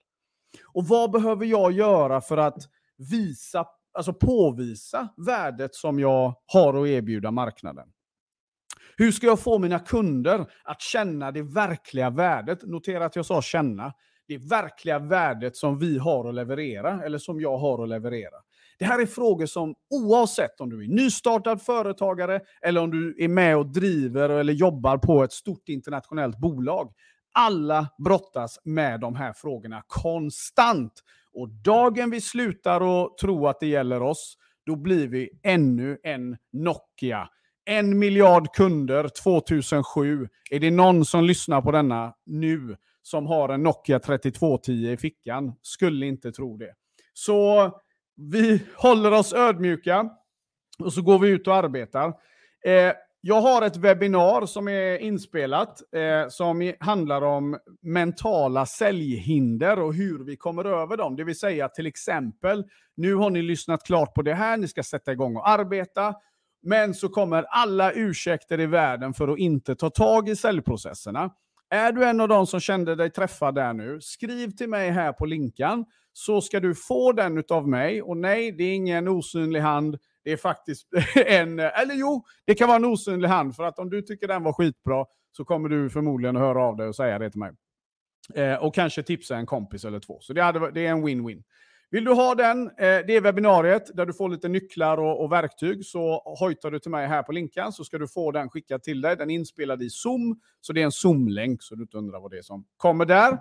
Och 0.74 0.88
vad 0.88 1.12
behöver 1.12 1.46
jag 1.46 1.72
göra 1.72 2.22
för 2.22 2.38
att 2.38 2.58
visa, 2.98 3.66
alltså 3.94 4.14
påvisa 4.14 5.08
värdet 5.18 5.76
som 5.76 6.00
jag 6.00 6.36
har 6.46 6.84
att 6.84 6.88
erbjuda 6.88 7.32
marknaden? 7.32 7.88
Hur 8.98 9.12
ska 9.12 9.28
jag 9.28 9.40
få 9.40 9.60
mina 9.60 9.80
kunder 9.80 10.46
att 10.64 10.82
känna 10.82 11.32
det 11.32 11.42
verkliga 11.42 12.10
värdet? 12.10 12.64
Notera 12.64 13.06
att 13.06 13.16
jag 13.16 13.26
sa 13.26 13.42
känna. 13.42 13.94
Det 14.28 14.38
verkliga 14.38 15.00
värdet 15.00 15.56
som 15.56 15.80
vi 15.80 15.98
har 15.98 16.30
att 16.30 16.36
leverera, 16.36 17.04
eller 17.04 17.18
som 17.18 17.42
jag 17.42 17.58
har 17.58 17.84
att 17.84 17.90
leverera. 17.90 18.36
Det 18.84 18.88
här 18.88 19.02
är 19.02 19.06
frågor 19.06 19.46
som 19.46 19.76
oavsett 19.89 20.62
om 20.62 20.69
du 20.69 20.84
är 20.84 20.88
nystartad 20.88 21.62
företagare 21.62 22.41
eller 22.62 22.82
om 22.82 22.91
du 22.91 23.15
är 23.19 23.28
med 23.28 23.58
och 23.58 23.72
driver 23.72 24.30
eller 24.30 24.54
jobbar 24.54 24.98
på 24.98 25.24
ett 25.24 25.32
stort 25.32 25.69
internationellt 25.69 26.38
bolag. 26.38 26.93
Alla 27.34 27.88
brottas 28.06 28.60
med 28.63 29.00
de 29.00 29.15
här 29.15 29.34
frågorna 29.34 29.84
konstant. 29.88 30.91
Och 31.34 31.50
dagen 31.50 32.12
vi 32.12 32.22
slutar 32.22 33.04
att 33.06 33.17
tro 33.17 33.48
att 33.48 33.60
det 33.60 33.67
gäller 33.67 34.02
oss, 34.02 34.38
då 34.65 34.76
blir 34.76 35.08
vi 35.08 35.30
ännu 35.43 35.98
en 36.04 36.38
Nokia. 36.54 37.30
En 37.65 38.00
miljard 38.00 38.54
kunder 38.54 39.10
2007. 39.24 40.28
Är 40.52 40.60
det 40.60 40.72
någon 40.72 41.06
som 41.06 41.24
lyssnar 41.24 41.62
på 41.62 41.72
denna 41.72 42.13
nu 42.26 42.76
som 43.02 43.26
har 43.28 43.50
en 43.50 43.63
Nokia 43.63 44.00
3210 44.00 44.72
i 44.72 44.98
fickan? 44.98 45.54
Skulle 45.62 46.06
inte 46.06 46.32
tro 46.32 46.58
det. 46.58 46.74
Så 47.13 47.72
vi 48.15 48.62
håller 48.76 49.12
oss 49.12 49.34
ödmjuka 49.34 50.10
och 50.80 50.93
så 50.93 51.02
går 51.02 51.19
vi 51.19 51.30
ut 51.30 51.47
och 51.47 51.56
arbetar. 51.56 52.13
Eh, 52.65 52.93
jag 53.21 53.41
har 53.41 53.62
ett 53.62 53.78
webbinar 53.78 54.45
som 54.45 54.67
är 54.67 54.97
inspelat 54.97 55.82
eh, 55.95 56.30
som 56.30 56.73
handlar 56.80 57.21
om 57.21 57.58
mentala 57.82 58.65
säljhinder 58.65 59.80
och 59.80 59.93
hur 59.93 60.23
vi 60.23 60.36
kommer 60.38 60.65
över 60.65 60.97
dem. 60.97 61.15
Det 61.15 61.23
vill 61.23 61.39
säga 61.39 61.69
till 61.69 61.86
exempel, 61.86 62.63
nu 62.95 63.15
har 63.15 63.30
ni 63.30 63.41
lyssnat 63.41 63.86
klart 63.86 64.13
på 64.13 64.21
det 64.21 64.34
här, 64.34 64.58
ni 64.58 64.67
ska 64.67 64.84
sätta 64.84 65.12
igång 65.12 65.36
och 65.36 65.49
arbeta. 65.49 66.15
Men 66.62 66.93
så 66.93 67.10
kommer 67.10 67.43
alla 67.43 67.91
ursäkter 67.91 68.60
i 68.60 68.65
världen 68.65 69.13
för 69.13 69.28
att 69.28 69.39
inte 69.39 69.76
ta 69.76 69.89
tag 69.89 70.30
i 70.30 70.36
säljprocesserna. 70.36 71.30
Är 71.69 71.91
du 71.91 72.06
en 72.06 72.21
av 72.21 72.28
de 72.28 72.47
som 72.47 72.60
kände 72.60 72.95
dig 72.95 73.10
träffad 73.10 73.56
där 73.56 73.73
nu, 73.73 74.02
skriv 74.02 74.52
till 74.52 74.69
mig 74.69 74.89
här 74.89 75.13
på 75.13 75.26
linkan 75.26 75.86
så 76.13 76.41
ska 76.41 76.60
du 76.60 76.76
få 76.76 77.12
den 77.12 77.43
av 77.49 77.67
mig. 77.67 78.02
Och 78.02 78.17
nej, 78.17 78.52
det 78.52 78.63
är 78.63 78.76
ingen 78.76 79.08
osynlig 79.08 79.60
hand. 79.60 79.97
Det 80.23 80.32
är 80.32 80.38
faktiskt 80.38 80.88
en, 81.15 81.60
eller 81.60 81.95
jo, 81.95 82.26
det 82.45 82.56
kan 82.56 82.67
vara 82.67 82.76
en 82.76 82.86
osynlig 82.86 83.28
hand. 83.28 83.56
För 83.56 83.63
att 83.63 83.80
om 83.80 83.89
du 83.89 84.02
tycker 84.02 84.28
den 84.28 84.43
var 84.43 84.54
skitbra 84.54 85.06
så 85.32 85.45
kommer 85.45 85.69
du 85.69 85.89
förmodligen 85.89 86.36
att 86.36 86.41
höra 86.41 86.63
av 86.63 86.78
dig 86.78 86.88
och 86.88 86.95
säga 86.95 87.19
det 87.19 87.30
till 87.30 87.39
mig. 87.39 87.52
Eh, 88.36 88.56
och 88.56 88.76
kanske 88.76 89.04
tipsa 89.04 89.38
en 89.38 89.45
kompis 89.45 89.86
eller 89.86 89.99
två. 89.99 90.17
Så 90.21 90.34
det, 90.34 90.41
hade, 90.41 90.71
det 90.71 90.86
är 90.86 90.91
en 90.91 91.08
win-win. 91.08 91.43
Vill 91.93 92.04
du 92.04 92.12
ha 92.13 92.36
den, 92.36 92.67
eh, 92.67 92.73
det 92.78 93.15
är 93.15 93.21
webbinariet 93.21 93.95
där 93.95 94.06
du 94.06 94.13
får 94.13 94.30
lite 94.30 94.47
nycklar 94.47 94.97
och, 94.97 95.23
och, 95.23 95.32
verktyg, 95.32 95.86
så 95.86 96.36
hojtar 96.39 96.71
du 96.71 96.80
till 96.80 96.91
mig 96.91 97.08
här 97.08 97.23
på 97.23 97.32
linken 97.32 97.71
så 97.71 97.84
ska 97.84 97.97
du 97.97 98.08
få 98.08 98.32
den 98.32 98.49
skickad 98.49 98.84
till 98.84 99.02
dig. 99.02 99.15
Den 99.15 99.30
är 99.30 99.36
inspelad 99.36 99.84
i 99.84 99.89
Zoom, 99.89 100.39
så 100.62 100.73
det 100.73 100.82
är 100.82 100.86
en 100.86 100.91
Zoom-länk 100.91 101.63
så 101.63 101.76
du 101.76 101.82
inte 101.82 101.97
undrar 101.97 102.19
vad 102.19 102.32
det 102.32 102.38
är 102.38 102.41
som 102.41 102.65
kommer 102.78 103.06
där. 103.06 103.38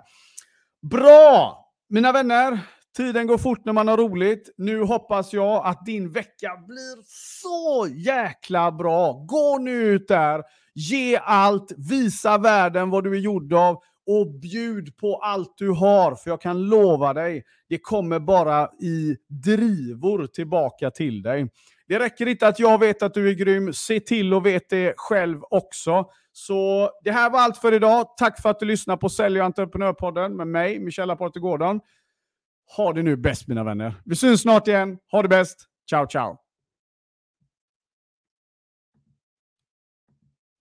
Bra! 0.81 1.59
Mina 1.93 2.11
vänner, 2.11 2.59
tiden 2.97 3.27
går 3.27 3.37
fort 3.37 3.65
när 3.65 3.73
man 3.73 3.87
har 3.87 3.97
roligt. 3.97 4.53
Nu 4.57 4.81
hoppas 4.81 5.33
jag 5.33 5.65
att 5.65 5.85
din 5.85 6.11
vecka 6.11 6.49
blir 6.67 7.03
så 7.41 7.87
jäkla 7.95 8.71
bra. 8.71 9.13
Gå 9.13 9.57
nu 9.57 9.71
ut 9.71 10.07
där, 10.07 10.43
ge 10.75 11.17
allt, 11.17 11.71
visa 11.77 12.37
världen 12.37 12.89
vad 12.89 13.03
du 13.03 13.15
är 13.15 13.19
gjord 13.19 13.53
av 13.53 13.77
och 14.07 14.39
bjud 14.41 14.97
på 14.97 15.15
allt 15.15 15.53
du 15.57 15.69
har, 15.69 16.15
för 16.15 16.29
jag 16.29 16.41
kan 16.41 16.61
lova 16.61 17.13
dig, 17.13 17.43
det 17.69 17.77
kommer 17.77 18.19
bara 18.19 18.69
i 18.81 19.15
drivor 19.27 20.27
tillbaka 20.27 20.91
till 20.91 21.21
dig. 21.21 21.49
Det 21.93 21.99
räcker 21.99 22.27
inte 22.27 22.47
att 22.47 22.59
jag 22.59 22.79
vet 22.79 23.03
att 23.03 23.13
du 23.13 23.29
är 23.29 23.33
grym, 23.33 23.73
se 23.73 23.99
till 23.99 24.33
att 24.33 24.43
veta 24.43 24.75
det 24.75 24.93
själv 24.97 25.39
också. 25.49 26.05
Så 26.31 26.89
det 27.03 27.11
här 27.11 27.29
var 27.29 27.39
allt 27.39 27.57
för 27.57 27.73
idag. 27.73 28.07
Tack 28.17 28.41
för 28.41 28.49
att 28.49 28.59
du 28.59 28.65
lyssnade 28.65 28.99
på 28.99 29.09
Sälj 29.09 29.39
och 29.39 29.45
entreprenörpodden 29.45 30.35
med 30.35 30.47
mig, 30.47 30.79
Michel 30.79 31.09
Aporte 31.09 31.39
Gordon. 31.39 31.79
Ha 32.77 32.93
det 32.93 33.03
nu 33.03 33.15
bäst 33.15 33.47
mina 33.47 33.63
vänner. 33.63 33.95
Vi 34.05 34.15
syns 34.15 34.41
snart 34.41 34.67
igen. 34.67 34.97
Ha 35.11 35.21
det 35.21 35.27
bäst. 35.27 35.67
Ciao, 35.89 36.07
ciao. 36.07 36.42